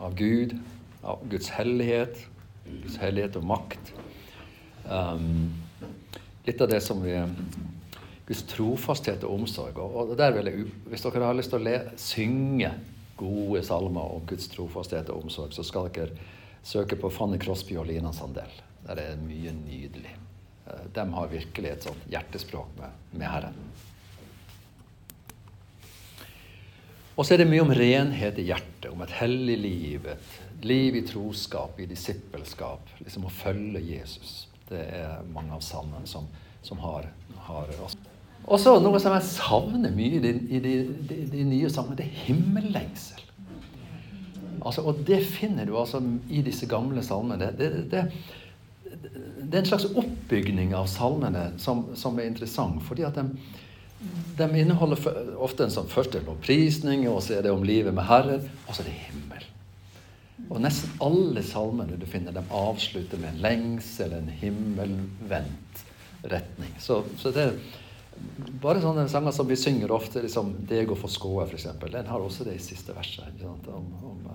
[0.00, 0.56] av Gud,
[1.04, 2.16] av Guds hellighet,
[2.64, 3.92] Guds hellighet og makt.
[4.88, 5.52] Um,
[6.46, 7.12] litt av det som vi
[8.24, 9.78] Guds trofasthet og omsorg.
[9.84, 12.72] Og der vil jeg, Hvis dere har lyst til å le, synge
[13.20, 16.16] gode salmer om Guds trofasthet og omsorg, så skal dere
[16.64, 18.50] søke på Fanny Crosby og Lina Sandel.
[18.86, 20.16] Der er mye nydelig.
[20.64, 23.60] Uh, de har virkelig et sånt hjertespråk med, med Herren.
[27.14, 30.96] Og så er det mye om renhet i hjertet, om et hellig liv, et liv
[30.98, 32.90] i troskap, i disippelskap.
[33.04, 34.48] Liksom å følge Jesus.
[34.66, 36.26] Det er mange av salmene som,
[36.66, 37.06] som har,
[37.46, 40.74] har Og så noe som jeg savner mye i de, i de,
[41.10, 43.22] de, de nye salmene, det er himmellengsel.
[44.64, 46.00] Altså, og det finner du altså
[46.32, 47.52] i disse gamle salmene.
[47.52, 48.04] Det, det, det,
[49.44, 52.82] det, er en slags oppbygning av salmene som, som er interessant.
[52.82, 53.28] fordi at de
[54.36, 58.48] de inneholder ofte en sånn første lovprisning, og så er det om livet med Herren,
[58.66, 59.46] og så er det himmel.
[60.48, 65.84] Og nesten alle salmene du finner, de avslutter med en lengsel, en himmelvendt
[66.30, 66.74] retning.
[66.82, 71.10] Så, så, det er bare sånne sanger som vi synger ofte, liksom 'Deg å få
[71.10, 71.70] skåe', f.eks.
[71.84, 74.28] Den har også det i siste verset, om, om, om,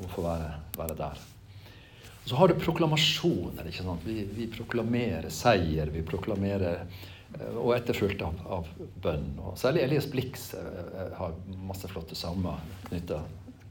[0.00, 1.22] å få være, være der.
[2.24, 3.68] Så har du proklamasjoner.
[3.68, 4.04] ikke sant?
[4.04, 8.68] Vi, vi proklamerer seier, vi proklamerer Eh, og etterfulgt av, av
[9.02, 9.32] bønn.
[9.44, 10.66] Og særlig Elias Blix eh,
[11.00, 13.22] eh, har masse flotte salmer knytta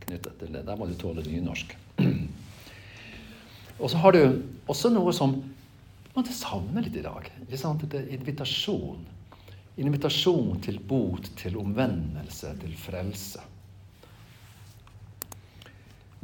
[0.07, 0.65] til det.
[0.67, 1.75] Der må du tåle nynorsk.
[3.81, 4.21] og så har du
[4.69, 5.37] også noe som
[6.15, 7.29] man savner litt i dag.
[7.47, 9.05] Det er invitasjon.
[9.79, 13.43] Invitasjon til bot, til omvendelse, til frelse.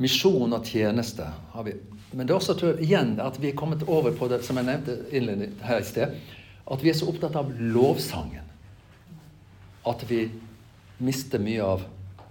[0.01, 1.77] Misjon og tjeneste har vi.
[2.11, 4.59] Men det er også tror jeg, igjen at vi er kommet over på det som
[4.59, 6.17] jeg nevnte her i sted
[6.65, 8.45] at vi er så opptatt av lovsangen
[9.85, 10.25] at vi
[10.97, 11.83] mister mye av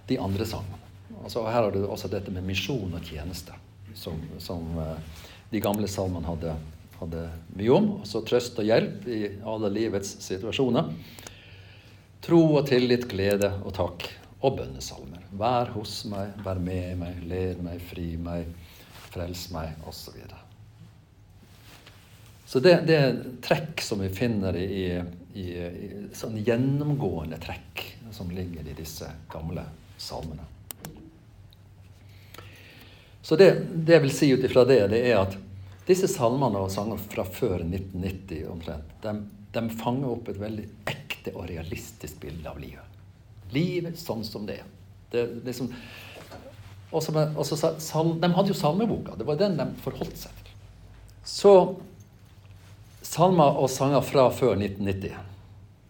[0.07, 0.81] de andre sangene.
[1.23, 3.55] Altså, her har du også dette med misjon og tjeneste,
[3.97, 4.97] som, som uh,
[5.49, 6.55] de gamle salmene hadde,
[6.99, 7.23] hadde,
[7.55, 7.89] mye om.
[8.03, 10.91] Altså trøst og hjelp i alle livets situasjoner.
[12.25, 14.07] Tro og tillit, glede og takk.
[14.45, 15.23] og bønnesalmer.
[15.39, 18.51] Vær hos meg, vær med meg, led meg, fri meg,
[19.09, 20.19] frels meg, osv.
[22.55, 25.01] Så, det, det, er trekk som vi finner i,
[25.35, 27.81] i, i sånn gjennomgående trekk
[28.15, 29.65] som ligger i disse gamle
[29.99, 30.45] salmene.
[33.19, 35.35] Så det, det jeg vil si ut ifra det, det er at
[35.89, 39.13] disse salmene og sanger fra før 1990 omtrent, de,
[39.57, 43.01] de fanger opp et veldig ekte og realistisk bilde av livet.
[43.51, 44.69] Livet sånn som det er.
[45.11, 45.73] Det, liksom,
[46.95, 49.17] også, også, sal, de hadde jo salmeboka.
[49.19, 50.55] Det var den de forholdt seg til.
[51.27, 51.53] Så
[53.15, 55.15] salmer og sanger fra før 1990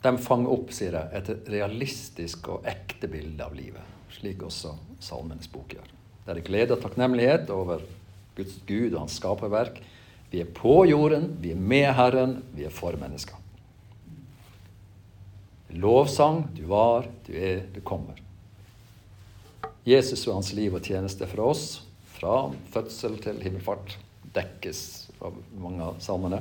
[0.06, 5.50] de fanger opp sier jeg, et realistisk og ekte bilde av livet, slik også Salmenes
[5.52, 5.88] bok gjør.
[6.26, 7.82] Det er glede og takknemlighet over
[8.38, 9.80] Guds Gud og hans skaperverk.
[10.32, 13.42] Vi er på jorden, vi er med Herren, vi er for mennesker.
[15.76, 18.20] Lovsang, du var, du er, du kommer.
[19.86, 21.66] Jesus og hans liv og tjeneste for oss,
[22.16, 23.98] fra fødsel til himmelfart,
[24.38, 24.86] dekkes
[25.26, 26.40] av mange av salmene.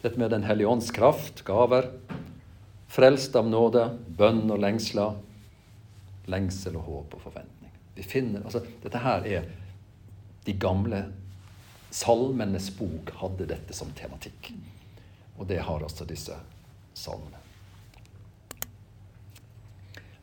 [0.00, 1.90] Dette med Den hellige ånds kraft, gaver,
[2.88, 3.84] frelst av nåde,
[4.16, 5.18] bønn og lengsler,
[6.30, 7.72] lengsel og håp og forventning.
[7.94, 9.48] Vi finner, altså, dette her er
[10.44, 11.02] De gamle
[11.92, 14.54] salmenes bok hadde dette som tematikk.
[15.36, 16.32] Og det har altså disse
[16.96, 17.36] salmene.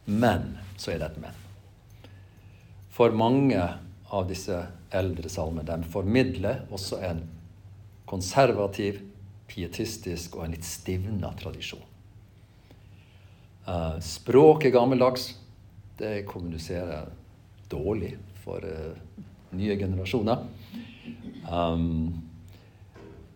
[0.08, 1.38] Men så er det et men.
[2.90, 4.58] For mange av disse
[4.96, 7.22] eldre salmene de formidler også en
[8.10, 9.04] konservativ,
[9.48, 11.84] pietistisk og en litt stivna tradisjon.
[13.68, 15.34] Uh, språk er gammeldags.
[16.00, 17.10] Det kommuniserer
[17.72, 18.96] dårlig for uh,
[19.58, 20.46] nye generasjoner.
[21.52, 22.24] Um,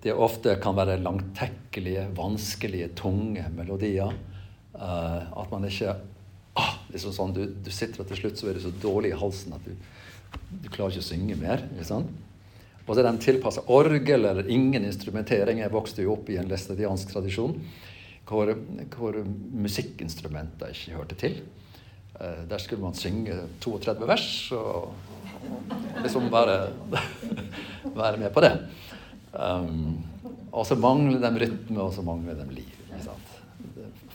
[0.02, 4.16] det ofte kan være langtekkelige, vanskelige, tunge melodier.
[4.74, 5.94] Uh, at man ikke
[6.58, 9.20] ah, liksom sånn, du, du, sitter og til slutt så er du så dårlig i
[9.20, 9.76] halsen at du,
[10.64, 11.66] du klarer ikke å synge mer.
[11.76, 11.90] Ikke
[12.88, 15.62] og så er de tilpassa orgel eller ingen instrumentering.
[15.62, 17.56] Jeg vokste jo opp i en læstadiansk tradisjon
[18.32, 18.54] hvor,
[18.96, 19.18] hvor
[19.66, 21.42] musikkinstrumenter ikke hørte til.
[22.16, 24.94] Eh, der skulle man synge 32 vers og,
[26.04, 26.72] liksom bare
[28.02, 28.54] være med på det.
[29.32, 30.04] Um,
[30.52, 32.78] og så mangler de rytme, og så mangler de liv.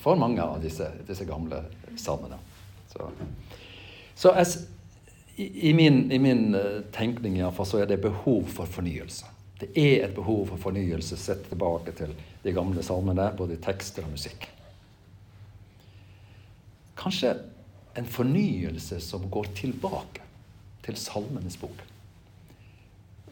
[0.06, 1.64] For mange av disse, disse gamle
[1.98, 2.36] salmene.
[2.92, 3.08] Så,
[4.14, 4.46] så jeg,
[5.36, 9.28] i, min, i min eh, tenkning iallfall, så er det behov for fornyelse.
[9.60, 12.12] Det er et behov for fornyelse sett tilbake til
[12.44, 14.48] de gamle salmene, både i tekster og musikk.
[16.96, 17.34] Kanskje
[17.96, 20.24] en fornyelse som går tilbake
[20.84, 21.84] til Salmenes bok.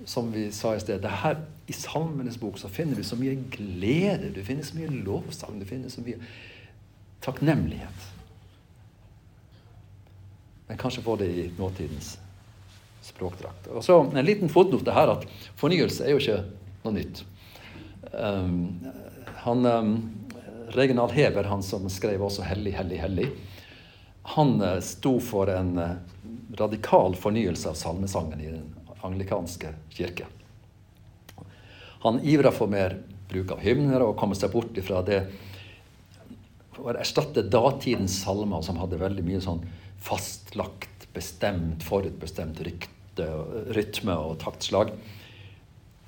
[0.04, 4.32] Som vi sa i sted, her, I Salmenes bok så finner vi så mye glede,
[4.34, 6.20] du finner så mye lovsang, du finner så mye
[7.24, 8.13] takknemlighet.
[10.66, 12.18] Men kanskje få det i nåtidens
[13.04, 13.66] språkdrakt.
[13.66, 15.26] Og så En liten fotnote her at
[15.60, 16.38] fornyelse er jo ikke
[16.84, 17.24] noe nytt.
[18.12, 18.80] Um,
[19.44, 19.96] han, um,
[20.72, 23.30] Reginald Heber, han som skrev også 'Hellig, hellig, hellig',
[24.22, 25.96] han uh, sto for en uh,
[26.56, 28.72] radikal fornyelse av salmesangen i den
[29.04, 30.26] anglikanske kirke.
[32.04, 32.98] Han ivra for mer
[33.28, 35.24] bruk av hymner og komme seg bort ifra det
[36.78, 39.62] å erstatte datidens salmer, som hadde veldig mye sånn
[40.04, 43.28] fastlagt, bestemt, forutbestemt rykte,
[43.76, 44.92] rytme og taktslag.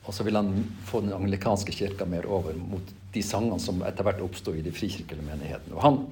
[0.06, 4.06] Og så ville han få den anglikanske kirka mer over mot de sangene som etter
[4.06, 5.80] hvert oppsto i de frikirkelige menighetene.
[5.82, 6.04] Han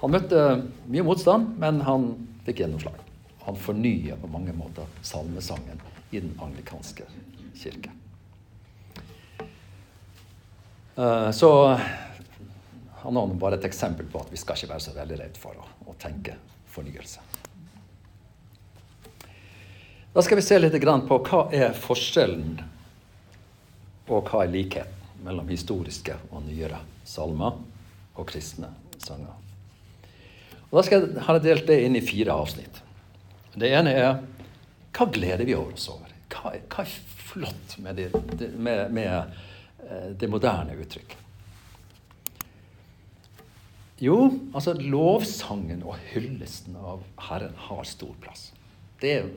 [0.00, 0.40] han møtte
[0.92, 2.10] mye motstand, men han
[2.44, 2.98] fikk gjennomslag.
[3.46, 5.80] Han fornya på mange måter salmesangen
[6.10, 7.06] i den anglikanske
[7.56, 7.94] kirke.
[10.96, 11.50] Eh, så
[13.02, 15.56] han har bare et eksempel på at vi skal ikke være så veldig redd for
[15.56, 16.36] å, å tenke
[16.74, 17.24] fornyelse.
[20.16, 22.54] Da skal vi se litt på hva er forskjellen
[24.08, 27.58] og hva er likheten mellom historiske og nyere salmer
[28.16, 29.34] og kristne sanger.
[30.70, 32.80] Og Da skal har jeg delt det inn i fire avsnitt.
[33.52, 34.22] Det ene er
[34.96, 36.08] hva gleder vi oss over?
[36.32, 36.96] Hva hva er
[37.26, 38.08] flott med det,
[38.56, 39.36] med, med
[39.84, 41.20] eh, det moderne uttrykket?
[44.00, 44.16] Jo,
[44.54, 48.48] altså lovsangen og hyllesten av Herren har stor plass.
[49.00, 49.30] Det er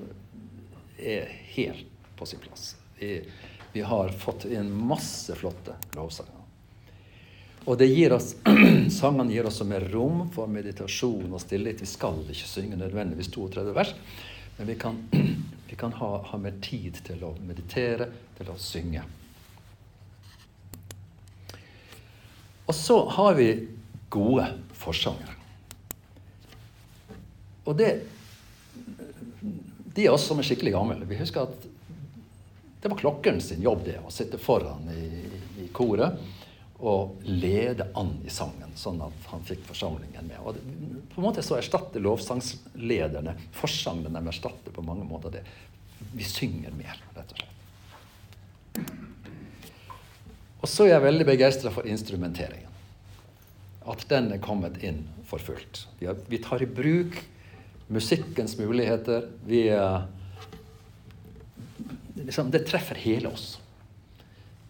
[1.55, 1.85] helt
[2.19, 2.75] på sin plass.
[2.99, 3.23] Vi,
[3.73, 6.39] vi har fått inn masse flotte lovsanger.
[7.69, 8.35] Og det gir oss,
[8.99, 11.81] sangene gir oss mer rom for meditasjon og stillhet.
[11.83, 13.93] Vi skal ikke synge nødvendigvis 32 vers,
[14.57, 14.97] men vi kan,
[15.69, 19.03] vi kan ha, ha, mer tid til å meditere, til å synge.
[22.69, 23.49] Og så har vi
[24.13, 24.45] gode
[24.77, 25.35] forsangere.
[27.69, 27.91] Og det
[29.99, 31.69] de av oss som er skikkelig gamle, vi husker at
[32.79, 35.07] det var klokkeren sin jobb det, å sitte foran i,
[35.65, 36.15] i koret
[36.79, 40.39] og lede an i sangen, sånn at han fikk forsamlingen med.
[40.39, 40.55] Og
[41.11, 45.43] på en måte så erstatter lovsangslederne forsangen de erstatter på mange måter det.
[46.15, 47.57] Vi synger mer, rett og slett.
[50.59, 52.71] Og så er jeg veldig begeistra for instrumenteringen.
[53.89, 55.83] At den er kommet inn for fullt.
[55.99, 57.19] Vi, har, vi tar i bruk
[57.89, 59.27] musikkens muligheter.
[59.49, 59.63] Vi
[62.25, 63.59] liksom, Det treffer hele oss.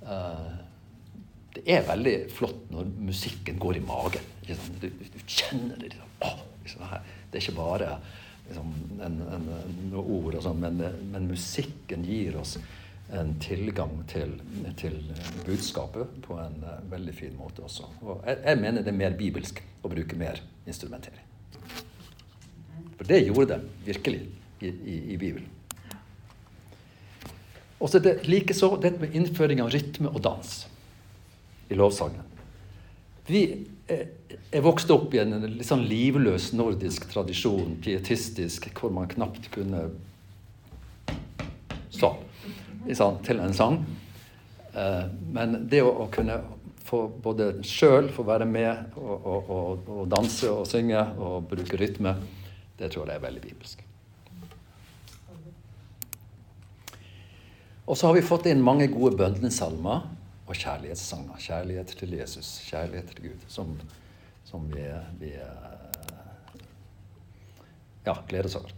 [0.03, 0.55] Uh,
[1.53, 4.25] det er veldig flott når musikken går i magen.
[4.47, 5.91] Du, du, kjenner det.
[5.93, 6.11] Liksom.
[6.25, 6.83] å, liksom
[7.29, 7.89] det er ikke bare
[8.47, 9.47] liksom, en, en,
[9.91, 12.57] noen ord, og sånn, men, men, musikken gir oss
[13.13, 14.35] en tilgang til,
[14.77, 14.99] til
[15.47, 17.89] budskapet på en uh, veldig fin måte også.
[18.05, 21.25] Og jeg, jeg mener det er mer bibelsk å bruke mer instrumentering.
[22.99, 24.25] For det gjorde de virkelig
[24.59, 25.47] i, i, i Bibelen.
[27.79, 30.55] Og så det likeså dette med innføring av rytme og dans
[31.71, 32.25] i lovsangen.
[33.29, 33.43] Vi
[33.87, 34.09] er,
[34.51, 39.87] er vokst opp i en litt sånn livløs nordisk tradisjon, pietistisk, hvor man knapt kunne
[42.97, 43.79] sånn til en sang.
[44.73, 46.39] Eh, men det å, å kunne
[46.89, 51.77] få både sjøl få være med og, og, og, og, danse og synge og bruke
[51.77, 52.15] rytme,
[52.79, 53.85] det tror jeg er veldig bibelsk.
[57.89, 60.03] Og så har vi fått inn mange gode bønnesalmer
[60.45, 61.39] og kjærlighetssanger.
[61.41, 63.71] Kjærlighet til Jesus, kjærlighet til Gud, som,
[64.45, 64.85] som vi,
[65.21, 65.31] vi,
[68.05, 68.75] ja, gleder oss over.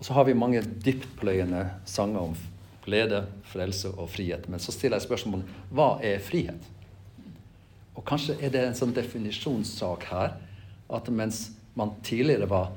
[0.00, 2.36] Og så har vi mange dyptpløyende sanger om
[2.82, 4.48] glede, frelse og frihet.
[4.48, 6.68] Men så stiller jeg spørsmålet hva er frihet?
[7.94, 10.38] Og kanskje er det en sånn definisjonssak her
[10.90, 12.72] at mens man tidligere var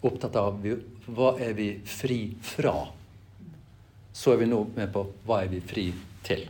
[0.00, 0.62] opptatt av
[1.10, 2.74] hva er vi fri fra,
[4.12, 5.86] så er vi nå med på hva er vi fri
[6.26, 6.46] til.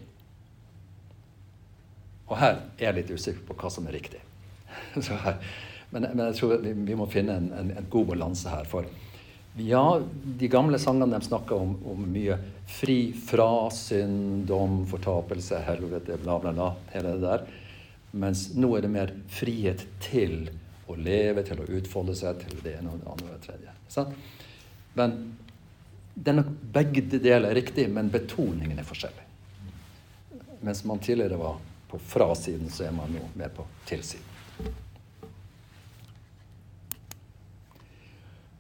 [2.31, 4.21] Og her er jeg litt usikker på hva som er riktig.
[5.91, 8.69] men, men, jeg tror vi, vi må finne en, en, en god balanse her.
[8.71, 8.87] For
[9.59, 9.83] ja,
[10.23, 12.39] de gamle sangene de snakka om, om, mye
[12.71, 16.71] fri fra synd, dom, fortapelse, helvete, bla, bla, bla.
[16.95, 17.49] Hele det der.
[18.23, 20.53] Mens nå er det mer frihet til
[20.91, 23.75] å leve, til å utfolde seg, til det ene og det andre og det tredje.
[23.91, 24.15] Sant?
[24.99, 25.17] Men
[26.15, 29.27] det er nok begge deler er riktig, men betoningen er forskjellig.
[30.61, 31.61] Mens man tidligere var
[31.91, 34.27] på frasiden, så er man nå mer på tilsiden.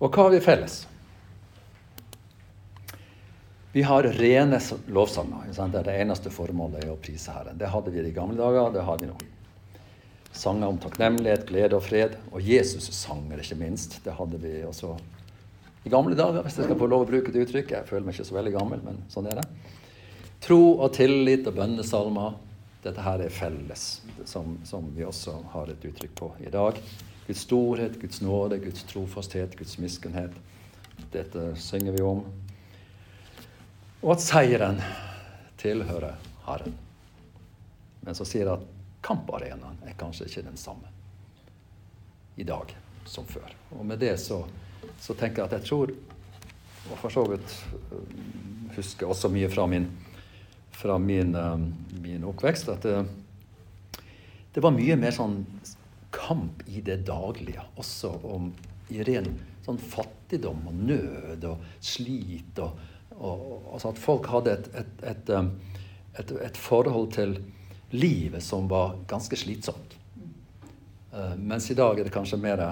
[0.01, 0.79] Og hva har vi felles?
[3.73, 4.59] Vi har rene
[4.91, 5.51] lovsanger.
[5.53, 7.59] Det er det eneste formålet er å prise Herren.
[7.61, 9.19] Det hadde vi i de gamle dager, det har vi nå.
[10.33, 12.17] Sanger om takknemlighet, glede og fred.
[12.31, 13.99] Og Jesus-sanger, ikke minst.
[14.05, 14.95] Det hadde vi også
[15.85, 17.73] i gamle dager, hvis jeg skal få lov å bruke et uttrykk.
[17.73, 19.47] Jeg føler meg ikke så veldig gammel, men sånn er det.
[20.45, 22.37] Tro og tillit og bønnesalmer.
[22.85, 23.87] Dette her er felles,
[24.29, 26.79] som, som vi også har et uttrykk på i dag.
[27.27, 30.37] Guds storhet, Guds nåde, Guds trofasthet, Guds miskunnhet.
[31.13, 32.25] Dette synger vi om.
[34.01, 34.81] Og at seieren
[35.61, 36.17] tilhører
[36.47, 36.77] Herren.
[38.01, 40.91] Men så sier det at kamparenaen er kanskje ikke den samme
[42.41, 42.75] i dag
[43.09, 43.53] som før.
[43.77, 44.43] Og med det så,
[45.01, 45.93] så tenker jeg at jeg tror,
[46.91, 47.57] og for så vidt
[47.93, 48.15] øh,
[48.77, 49.89] husker også mye fra min,
[50.71, 51.67] fra min, øh,
[52.03, 53.05] min oppvekst, at det,
[54.55, 55.43] det, var mye mer sånn
[56.15, 57.63] kamp i det daglige.
[57.81, 58.51] Også om
[58.91, 59.29] i ren
[59.67, 62.59] sånn fattigdom og nød og slit.
[62.59, 62.79] og,
[63.19, 65.35] og, og altså At folk hadde et, et, et,
[66.19, 67.39] et, et forhold til
[67.91, 69.97] livet som var ganske slitsomt.
[71.13, 72.63] Uh, mens i dag er det kanskje mer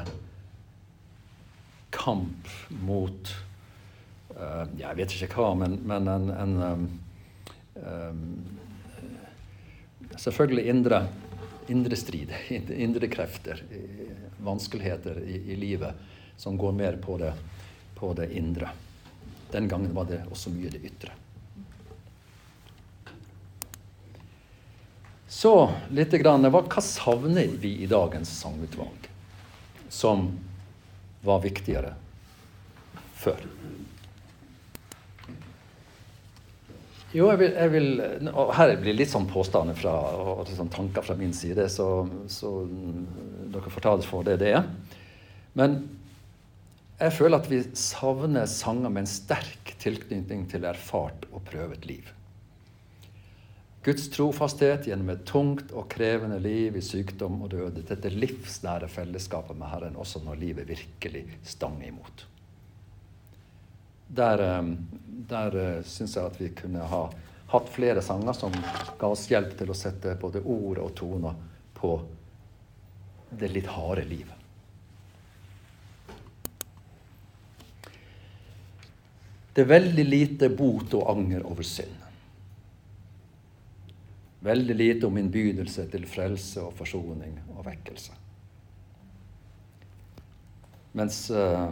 [1.90, 2.46] kamp
[2.84, 3.32] mot
[4.36, 6.54] uh, Jeg vet ikke hva, men, men en, en
[7.82, 8.30] um,
[10.18, 11.02] Selvfølgelig indre,
[11.70, 12.30] indre strid,
[12.86, 13.62] indre krefter,
[14.38, 15.94] vanskeligheter i, i, livet
[16.36, 17.32] som går mer på det,
[17.94, 18.70] på det indre.
[19.50, 21.14] Den gangen var det også mye det ytre.
[25.28, 25.52] Så
[25.92, 29.08] litt grann, hva, hva savner vi i dagens sangutvalg
[29.92, 30.30] som
[31.24, 31.92] var viktigere
[33.18, 33.44] før?
[37.12, 37.86] Jo, jeg vil, jeg vil,
[38.34, 39.94] og Her blir litt sånn påstander fra,
[40.32, 44.52] og sånn tanker fra min side, så, så dere får ta det for det det
[44.58, 44.68] er.
[45.56, 45.80] Men
[46.98, 52.12] jeg føler at vi savner sanger med en sterk tilknytning til erfart og prøvet liv.
[53.88, 57.78] Guds trofasthet gjennom et tungt og krevende liv i sykdom og død.
[57.88, 62.26] Dette livsnære fellesskapet med Herren også når livet virkelig stanger imot.
[64.08, 64.68] der, eh,
[65.28, 67.00] der uh, syns jeg at vi kunne ha
[67.52, 68.52] hatt flere sanger som
[69.00, 71.38] ga oss hjelp til å sette både ord og toner
[71.76, 71.92] på
[73.30, 74.34] det litt harde livet.
[79.54, 81.97] Det er veldig lite bot og anger over synd.
[84.44, 88.14] Veldig lite om innbydelse til frelse og forsoning og vekkelse.
[90.98, 91.70] Mens uh,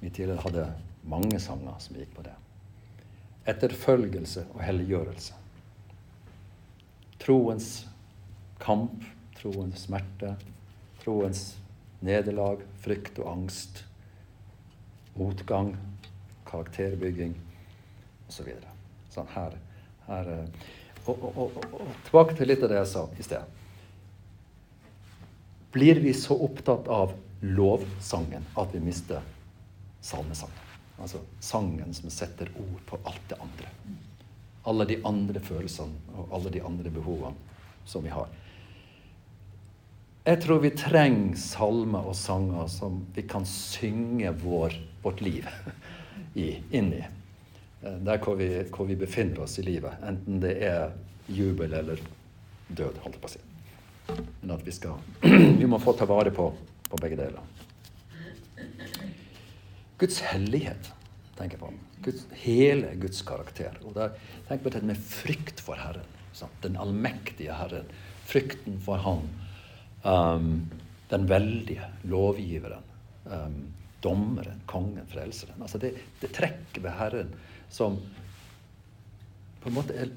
[0.00, 0.64] vi tidligere hadde
[1.04, 2.34] mange sanger som gikk på det.
[3.48, 5.36] Etterfølgelse og helliggjørelse.
[7.20, 7.70] Troens
[8.60, 9.04] kamp,
[9.36, 10.34] troens smerte,
[11.02, 11.44] troens
[12.04, 13.84] nederlag, frykt og angst
[15.20, 15.74] motgang,
[16.48, 17.34] karakterbygging
[18.28, 18.48] osv.
[19.10, 19.56] Så sånn her,
[20.10, 20.68] her eh,
[21.08, 23.58] og, og, og, tilbake til litt av det jeg sa i sted.
[25.74, 27.14] Blir vi så opptatt av
[27.46, 29.24] lovsangen at vi mister
[30.04, 30.66] salmesangen?
[31.00, 33.70] Altså sangen som setter ord på alt det andre.
[34.68, 38.28] Alle de andre følelsene og alle de andre behovene som vi har.
[40.26, 45.48] Jeg tror vi trenger salmer og sanger som vi kan synge vår, vårt liv
[46.34, 47.00] i, inn i.
[47.82, 50.00] Eh, der hvor vi, hvor vi, befinner oss i livet.
[50.06, 50.90] Enten det er
[51.28, 52.00] jubel eller
[52.68, 53.44] død, holdt jeg på å si.
[54.40, 54.98] Men at vi skal
[55.60, 56.48] Vi må få ta vare på,
[56.90, 57.42] på begge deler.
[60.00, 60.92] Guds hellighet,
[61.36, 61.72] tenker jeg på.
[62.04, 63.76] Guds, hele Guds karakter.
[63.84, 64.16] Og der,
[64.48, 66.16] tenk på det med frykt for Herren.
[66.32, 66.56] Sant?
[66.64, 67.88] Den allmektige Herren.
[68.30, 69.28] Frykten for Han
[70.02, 70.70] Um,
[71.10, 72.82] den veldige lovgiveren.
[73.24, 75.60] Um, dommeren, kongen, frelseren.
[75.60, 77.34] Altså det, det trekket ved Herren
[77.70, 77.96] som
[79.60, 80.10] på en måte er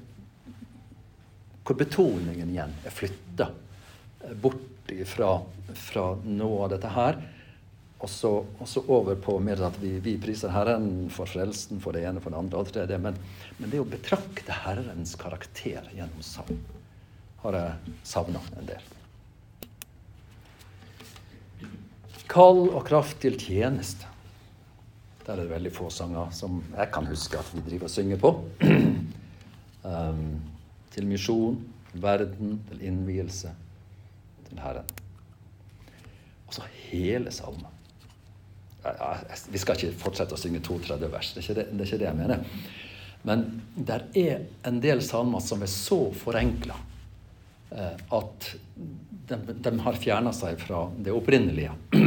[1.64, 3.46] Hvor betoningen igjen er flytta
[4.40, 5.30] bort fra,
[5.80, 7.16] fra noe av dette her.
[8.04, 11.96] Og så, og så, over på mer at vi, vi, priser Herren for frelsen, for
[11.96, 12.60] det ene, for det andre.
[12.60, 13.16] og det, men,
[13.56, 16.58] men det å betrakte Herrens karakter gjennom sang
[17.44, 18.90] har jeg savna en del.
[22.28, 24.08] Kall og kraft til tjeneste.
[25.24, 28.20] Der er det veldig få sanger som jeg kan huske at vi driver og synger
[28.20, 28.32] på.
[29.84, 30.26] Um,
[30.94, 31.56] til misjon,
[31.90, 33.50] til verden, til innvielse,
[34.48, 34.90] til Herren.
[36.46, 37.72] Og hele salmen.
[39.50, 42.08] Vi skal ikke fortsette å synge 32 vers, det er, det, det er ikke det,
[42.10, 42.44] jeg mener.
[43.24, 43.44] Men
[43.74, 46.76] det er en del salmer som er så forenkla
[47.72, 48.50] eh, at
[49.30, 51.72] de, de har fjerna seg fra det opprinnelige.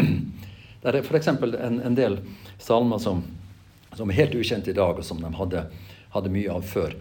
[0.81, 1.27] Det er f.eks.
[1.27, 2.19] En, en del
[2.61, 3.23] salmer som,
[3.93, 5.63] som, er helt ukjente i dag, og som de hadde,
[6.13, 6.95] hadde mye av før.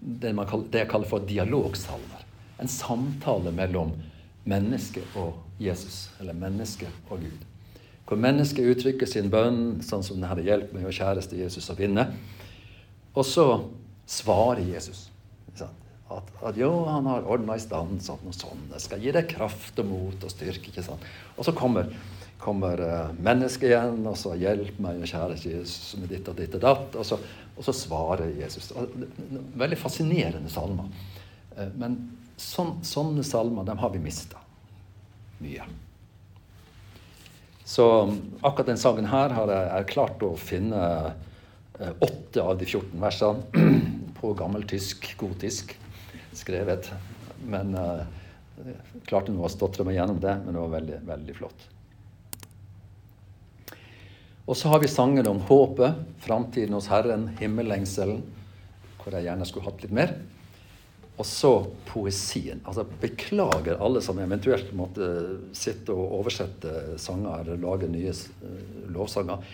[0.00, 2.24] Det, kaller, det jeg kaller for dialogsalmer.
[2.60, 3.94] En samtale mellom
[4.48, 7.46] menneske og Jesus, eller menneske og Gud.
[8.08, 12.08] Hvor mennesket uttrykker sin bønn, sånn som denne 'Hjelp meg, og kjæreste Jesus, å vinne'.
[13.14, 13.46] Og så
[14.06, 15.06] svarer Jesus.
[16.10, 18.64] At, at jo, han har ordna i stand sånn og sånn.
[18.72, 20.72] Det skal gi deg kraft og mot og styrke.
[20.72, 21.04] ikke sant?
[21.36, 21.92] Og så kommer,
[22.40, 22.80] kommer
[23.20, 26.96] mennesket igjen, og så 'Hjelp meg, kjære Jesus, med ditt og ditt og datt'.
[26.96, 27.18] Og så,
[27.56, 28.72] og så svarer Jesus.
[29.60, 30.88] Veldig fascinerende salmer.
[31.56, 31.98] Uh, men
[32.40, 34.40] sån, sånne salmer, dem har vi mista
[35.40, 35.66] mye.
[37.64, 37.84] Så
[38.42, 42.96] akkurat den sangen her har jeg, jeg klart å finne uh, åtte av de 14
[43.00, 43.66] versene
[44.20, 45.76] på gammeltysk, gotisk
[46.36, 46.90] skrevet.
[47.44, 48.08] Men uh,
[49.08, 51.68] klarte nå å stotre meg gjennom det, men det var veldig, veldig flott.
[54.50, 58.24] Og så har vi sangen om håpet, framtiden hos Herren, himmellengselen,
[59.00, 60.16] hvor jeg gjerne skulle hatt litt mer.
[61.20, 61.52] Og så
[61.86, 62.64] poesien.
[62.64, 65.06] Altså, beklager alle som eventuelt måtte
[65.54, 69.46] sitte og oversette sanger eller lage nye uh, lovsanger.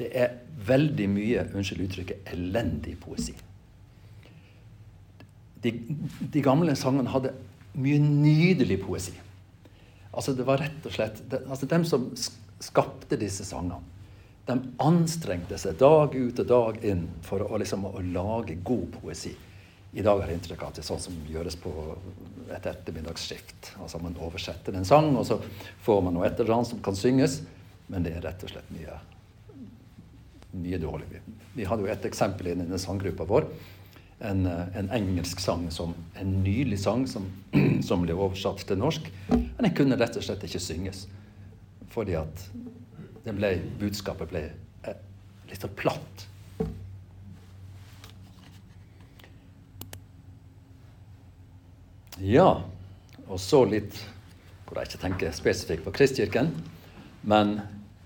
[0.00, 0.36] Det er
[0.66, 3.36] veldig mye, unnskyld uttrykket, elendig poesi
[5.62, 5.72] de,
[6.32, 7.32] de, gamle sangene hadde
[7.78, 9.14] mye nydelig poesi.
[10.12, 12.10] Altså det var rett og slett, det, altså Dem som
[12.62, 13.80] skapte disse sangene,
[14.46, 19.34] de anstrengte seg dag ut og dag inn for å, liksom, å lage god poesi.
[19.92, 21.72] I dag har jeg inntrykk av at det er sånn som gjøres på
[22.52, 23.74] et ettermiddagsskift.
[23.82, 25.38] Altså Man oversetter en sang, og så
[25.84, 27.42] får man noe et eller annet som kan synges.
[27.92, 28.96] Men det er rett og slett mye,
[30.64, 31.20] mye dårlig.
[31.52, 33.46] Vi hadde jo et eksempel i denne sanggruppa vår
[34.22, 37.26] en, eh, en, engelsk sang, som, en nylig sang som,
[37.88, 39.08] som, ble oversatt til norsk.
[39.28, 41.06] Men den kunne rett og slett ikke synges.
[41.92, 42.46] Fordi at
[43.24, 44.42] ble, budskapet ble
[44.82, 45.02] eh,
[45.50, 46.26] litt så platt.
[52.22, 52.62] Ja,
[53.26, 53.96] og så litt
[54.66, 56.50] hvor jeg ikke tenker spesifikt på Kristkirken,
[57.28, 57.58] men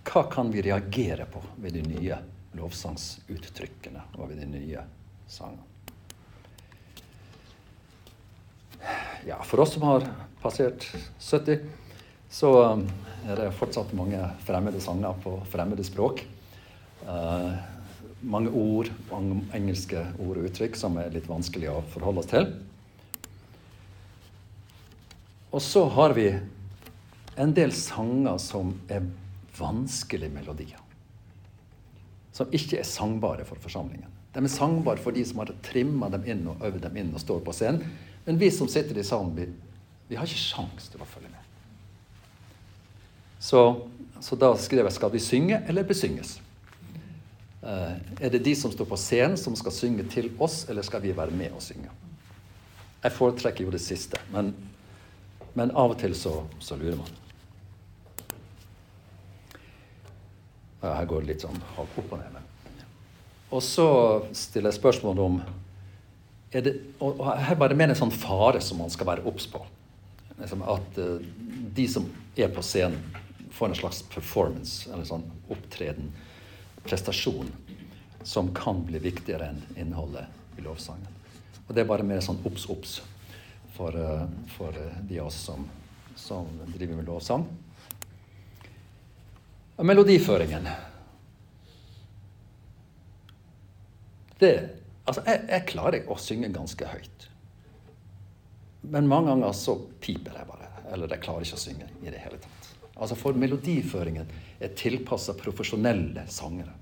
[0.06, 2.18] hva kan vi reagere på ved de nye
[2.56, 4.84] lovsangsuttrykkene og ved de nye
[5.30, 5.64] sangene?
[9.26, 10.06] Ja, for oss som har
[10.42, 10.86] passert
[11.18, 11.64] 70,
[12.30, 12.84] så um,
[13.26, 16.24] er det fortsatt mange fremmede sanger på fremmede språk.
[17.06, 17.54] Uh,
[18.26, 22.48] mange ord, mange engelske ord og uttrykk som er litt vanskelig å forholde oss til.
[25.54, 26.30] Og så har vi
[27.36, 29.06] en del sanger som er
[29.56, 30.80] vanskelige melodier.
[32.36, 34.10] Som ikke er sangbare for forsamlingen.
[34.34, 37.22] De er sangbare for de som har trimma dem inn og øvd dem inn og
[37.22, 37.86] står på scenen.
[38.26, 39.46] Men vi som sitter i salen, vi,
[40.10, 41.45] vi har ikke sjans til å følge med.
[43.38, 43.88] Så,
[44.20, 46.40] så da skrev jeg 'Skal vi synge eller besynges'?
[47.62, 51.02] Uh, er det de som står på scenen, som skal synge til oss, eller skal
[51.02, 51.90] vi være med og synge?
[53.02, 54.54] Jeg foretrekker jo det siste, men,
[55.54, 57.10] men av og til så, så lurer man.
[60.82, 62.38] Her går det litt sånn opp og ned.
[63.50, 63.88] Og så
[64.34, 65.42] stiller jeg spørsmål om
[66.52, 66.72] det,
[67.02, 69.60] og Her bare mener en sånn fare som man skal være obs på.
[70.38, 71.18] Liksom at uh,
[71.76, 72.06] de som
[72.36, 73.00] er på scenen,
[73.56, 76.10] får en slags performance, eller sånn opptreden,
[76.84, 77.48] prestasjon,
[78.22, 81.08] som kan bli viktigere enn innholdet i lovsangen.
[81.66, 82.98] Og det er bare mer sånn obs, obs
[83.76, 84.26] for, uh,
[84.56, 85.64] for uh, de av oss som,
[86.20, 87.46] som driver med lovsang.
[89.76, 90.68] Melodiføringen.
[94.40, 94.52] Det,
[95.04, 97.28] altså jeg, jeg klarer å synge ganske høyt.
[98.86, 100.70] Men mange ganger så piper jeg bare.
[100.92, 102.55] Eller jeg klarer ikke å synge i det hele tatt.
[102.96, 104.28] Altså For melodiføringen
[104.60, 106.72] er tilpassa profesjonelle sangere.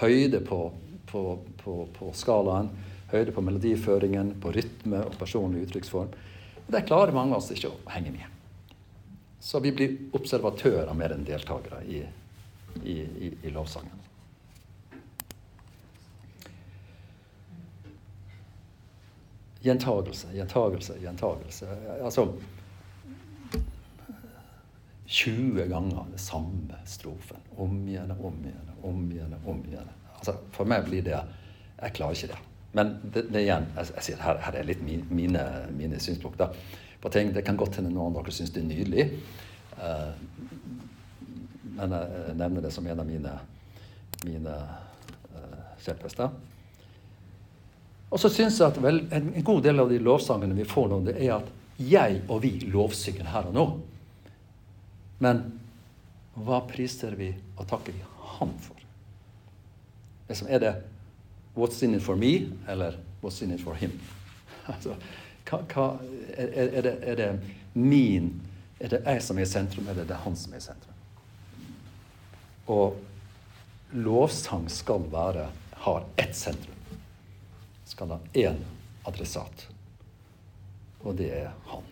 [0.00, 0.58] Høyde på,
[1.06, 1.22] på,
[1.62, 2.72] på, på, skalaen,
[3.12, 6.10] høyde på melodiføringen, på rytme og personlig uttrykksform.
[6.68, 8.34] Det klarer mange av oss ikke å henge med.
[9.40, 12.02] Så vi blir observatører mer enn deltakere i,
[12.82, 13.94] i, i, i lovsangen.
[19.62, 21.70] Gjentagelse, gjentagelse, gjentagelse.
[22.02, 22.28] Altså
[25.08, 27.40] 20 ganger den samme strofen.
[27.56, 29.34] Om igjen og om igjen om igjen.
[29.44, 29.88] om igjen.
[30.18, 31.18] Altså, for meg blir det
[31.78, 32.38] Jeg klarer ikke det.
[32.74, 36.50] Men det, det igjen, jeg, jeg sier, her, her, er litt mine, mine synspunkter
[37.00, 37.30] på ting.
[37.32, 39.04] Det kan godt hende noen av dere syns det er nydelig.
[39.78, 40.10] Uh,
[41.78, 43.36] men jeg nevner det som en av mine,
[44.26, 46.34] mine uh, kjepphester.
[48.10, 50.90] Og så syns jeg at vel, en, en, god del av de lovsangene vi får
[50.90, 53.68] nå, det er at jeg og vi lovsynger her og nå.
[55.18, 55.42] Men
[56.38, 58.04] hva priser vi og takker vi
[58.38, 58.76] Han for?
[60.28, 60.74] Er det
[61.56, 62.92] 'What's in it for me?' eller
[63.22, 63.98] 'What's in it for him'?
[64.68, 64.94] Altså,
[65.50, 65.98] hva,
[66.36, 67.40] er, er, det, er, det,
[67.74, 68.42] min
[68.80, 70.94] Er det jeg som er i sentrum, eller er det han som er i sentrum?
[72.66, 72.96] Og
[73.92, 75.48] lovsang skal være
[75.78, 76.74] har ett sentrum.
[77.84, 78.58] Skal ha én
[79.06, 79.68] adressat.
[81.00, 81.84] Og det er han.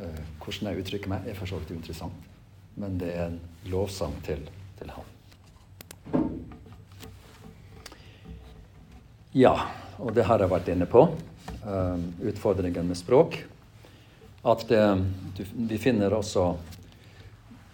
[0.00, 2.28] Eh, hvordan jeg uttrykker meg, er for så vidt interessant,
[2.74, 4.46] Men det er en lovsang til,
[4.78, 5.08] til han.
[9.36, 9.52] Ja,
[9.98, 11.02] og det har jeg vært inne på.
[11.66, 13.36] Um, utfordringen med språk.
[14.42, 14.80] At det,
[15.36, 16.46] du, vi finner også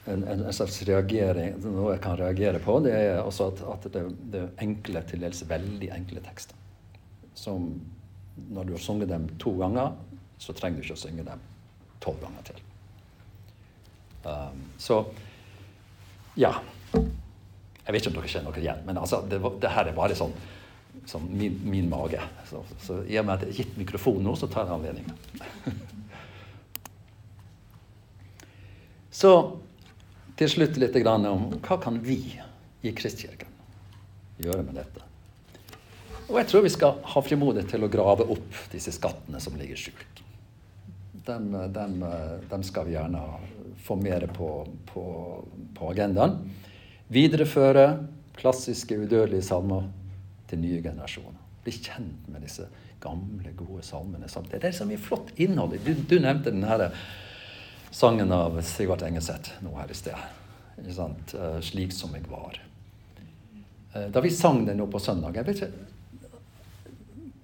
[0.09, 3.87] en, en, en, slags reagering Noe jeg kan reagere på, det er også at, at
[3.95, 4.03] det,
[4.33, 6.59] det, er enkle, til dels veldig enkle tekster.
[7.39, 7.71] Som
[8.51, 9.95] når du har sunget dem to ganger,
[10.43, 11.47] så trenger du ikke å synge dem
[12.03, 12.61] tolv ganger til.
[14.25, 15.05] Um, så
[16.39, 16.53] ja.
[16.93, 20.17] Jeg vet ikke om dere kjenner dere igjen, men altså, det, det her er bare
[20.19, 20.35] sånn
[21.09, 22.21] sånn min, min mage.
[22.49, 25.17] Så, så i og med at jeg har gitt mikrofonen nå, så tar jeg anledningen.
[29.21, 29.33] så
[30.39, 32.21] til slutt litt om hva kan vi
[32.87, 33.51] i Kristkirken
[34.39, 35.03] gjøre med dette.
[36.29, 39.77] Og jeg tror vi skal ha frimodighet til å grave opp disse skattene som ligger
[39.81, 40.23] skjult.
[41.29, 41.99] Dem, den,
[42.49, 43.20] den skal vi gjerne
[43.85, 44.49] få mer på,
[44.89, 45.05] på,
[45.76, 46.39] på agendaen.
[47.12, 47.85] Videreføre
[48.39, 49.91] klassiske, udødelige salmer
[50.49, 51.37] til nye generasjoner.
[51.64, 52.68] Bli kjent med disse
[53.03, 54.29] gamle, gode salmene.
[54.51, 55.79] Det er som er flott innhold.
[55.85, 56.91] Du, du nevnte denne
[57.95, 60.26] sangen av Sigvart Engeseth nå her i sted.
[60.79, 62.61] Uh, 'Slik som jeg var'.
[63.95, 65.72] Uh, da vi sang den nå på søndag jeg vet ikke,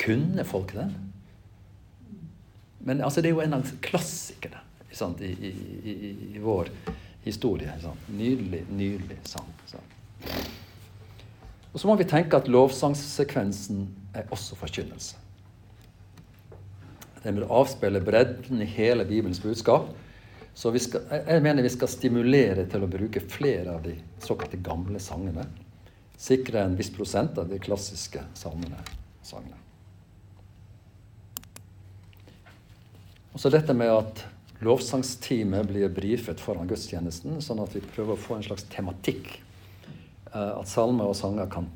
[0.04, 0.90] Kunne folk den?
[2.84, 4.60] Men altså, det er jo en av klassikerne
[4.94, 5.50] i, i,
[5.84, 5.94] i,
[6.36, 6.68] i, vår
[7.24, 7.72] historie.
[8.12, 9.48] Nydelig, nydelig sang.
[9.66, 9.96] Sant?
[11.72, 15.18] Og så må vi tenke at lovsangssekvensen er også forkynnelse.
[17.24, 19.88] Den vil avspeile bredden i hele Bibelens budskap.
[20.54, 25.00] Så skal, jeg mener vi skal stimulere til å bruke flere av de såkalte gamle
[25.02, 25.48] sangene.
[26.20, 28.78] Sikre en viss prosent av de klassiske salmene.
[29.24, 29.63] Sangene.
[33.34, 34.20] Og så dette med at
[34.62, 39.32] lovsangsteamet blir brifet foran gudstjenesten, sånn at vi prøver å få en slags tematikk.
[40.30, 41.66] Eh, at salmer og sanger kan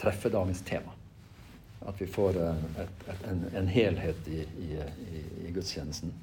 [0.00, 0.94] treffe dagens tema.
[1.86, 4.80] At vi får eh, et, et, en, en, helhet i, i,
[5.44, 6.16] i, gudstjenesten.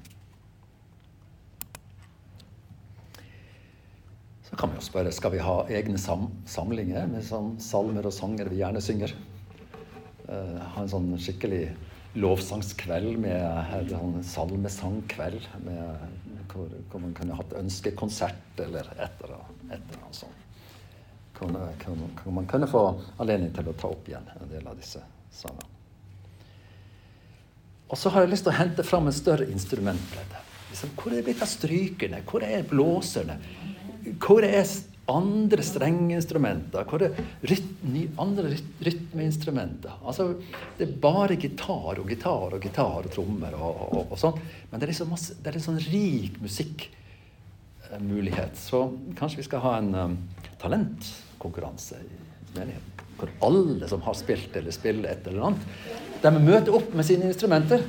[4.44, 8.14] Så kan vi jo spørre skal vi ha egne sam samlinger med sånn salmer og
[8.14, 9.14] sanger vi gjerne synger.
[10.24, 11.68] Uh, ha en sånn skikkelig
[12.14, 15.48] lovsangskveld med sånn salmesangkveld.
[16.52, 20.42] Hvor, hvor, man kunne hatt ønskekonsert eller et eller annet sånt.
[21.34, 22.84] Hvor, hvor, man kunne få
[23.18, 25.02] anledning til å ta opp igjen en del av disse
[25.34, 25.70] sangene.
[27.90, 30.40] Og så har jeg lyst til å hente fram en større instrumentbredde.
[30.70, 32.22] Liksom, hvor er det blitt av strykerne?
[32.26, 33.36] Hvor er blåserne?
[34.22, 34.64] Hvor er
[35.10, 36.84] andre strengeinstrumenter?
[36.88, 37.10] Hvor er
[37.44, 39.92] rytme, andre rytmeinstrumenter?
[40.04, 40.34] Altså,
[40.78, 44.38] det er bare gitar og gitar og gitar og trommer og, og, og sånn.
[44.70, 48.54] Men det er, liksom masse, det er en sånn rik musikkmulighet.
[48.60, 48.78] Så
[49.18, 50.14] kanskje vi skal ha en um,
[50.62, 52.02] talentkonkurranse i
[52.56, 52.90] menigheten.
[53.18, 55.64] Hvor alle som har spilt eller spiller et eller annet,
[56.24, 57.80] de møter opp med sine instrumenter.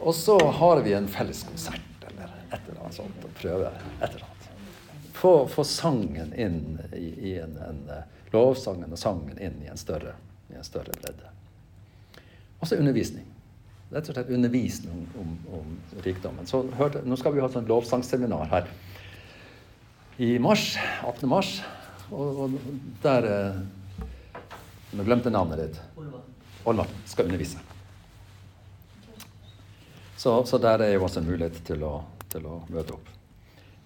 [0.00, 4.10] Og så har vi en felles konsert eller et eller annet sånt og prøver et
[4.10, 4.29] eller annet.
[5.20, 9.76] Få, få sangen inn i, i en, en, eh, lovsangen og sangen inn i en
[9.76, 10.14] større,
[10.48, 11.28] i en større bredde.
[12.60, 13.26] Også undervisning.
[13.90, 16.48] Rett og slett undervisning om, om, om rikdommen.
[16.48, 18.72] Så hørte, nå skal vi ha et lovsangseminar her
[20.16, 20.70] i mars.
[21.04, 21.28] 18.
[21.28, 21.52] mars.
[22.08, 22.56] Og, og
[23.04, 23.60] der eh,
[24.96, 25.76] Nå glemte navnet ditt.
[26.64, 27.60] Olvar skal undervise.
[30.16, 31.98] Så, så, der er jo også en mulighet til å,
[32.32, 33.19] til å møte opp.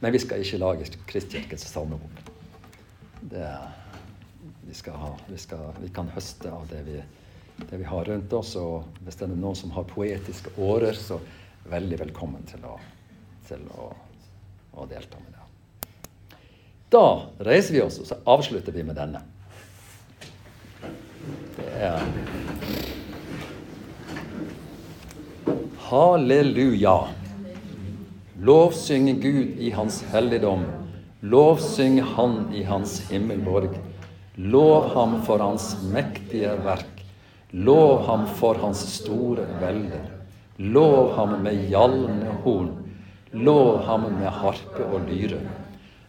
[0.04, 2.18] Men vi skal ikke lage Kristkirkens salmebok.
[3.20, 3.52] Det,
[4.66, 6.98] vi, ha, vi, skal, vi, kan høste av det vi,
[7.62, 8.50] det vi, har rundt oss.
[8.60, 11.16] Og hvis det er noen som har poetiske årer, så
[11.72, 12.74] veldig velkommen til å,
[13.48, 13.88] til å,
[14.76, 15.48] å delta med det.
[16.92, 17.06] Da
[17.48, 19.24] reiser vi oss, og så avslutter vi med denne.
[21.56, 22.08] Det er
[25.88, 26.98] Halleluja.
[28.42, 30.64] Lovsyng Gud i hans helligdom.
[31.20, 33.68] Lovsynge Han i hans himmelborg.
[34.34, 37.04] Lov ham for hans mektige verk.
[37.50, 40.00] Lov ham for hans store velde.
[40.56, 42.72] Lov ham med gjallende horn.
[43.30, 45.38] Lov ham med harpe og lyre.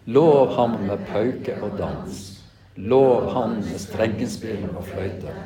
[0.05, 2.41] Lov ham med pauke og dans.
[2.75, 5.37] Lov ham med strengespill og fløyte.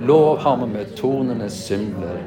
[0.00, 2.22] Lov ham med tonende symler.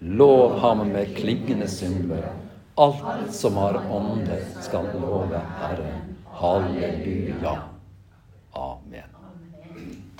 [0.00, 2.41] Lov ham med klingende symler.
[2.74, 6.16] Alt som har ånde, skal love Herren.
[6.30, 7.71] Halleluja.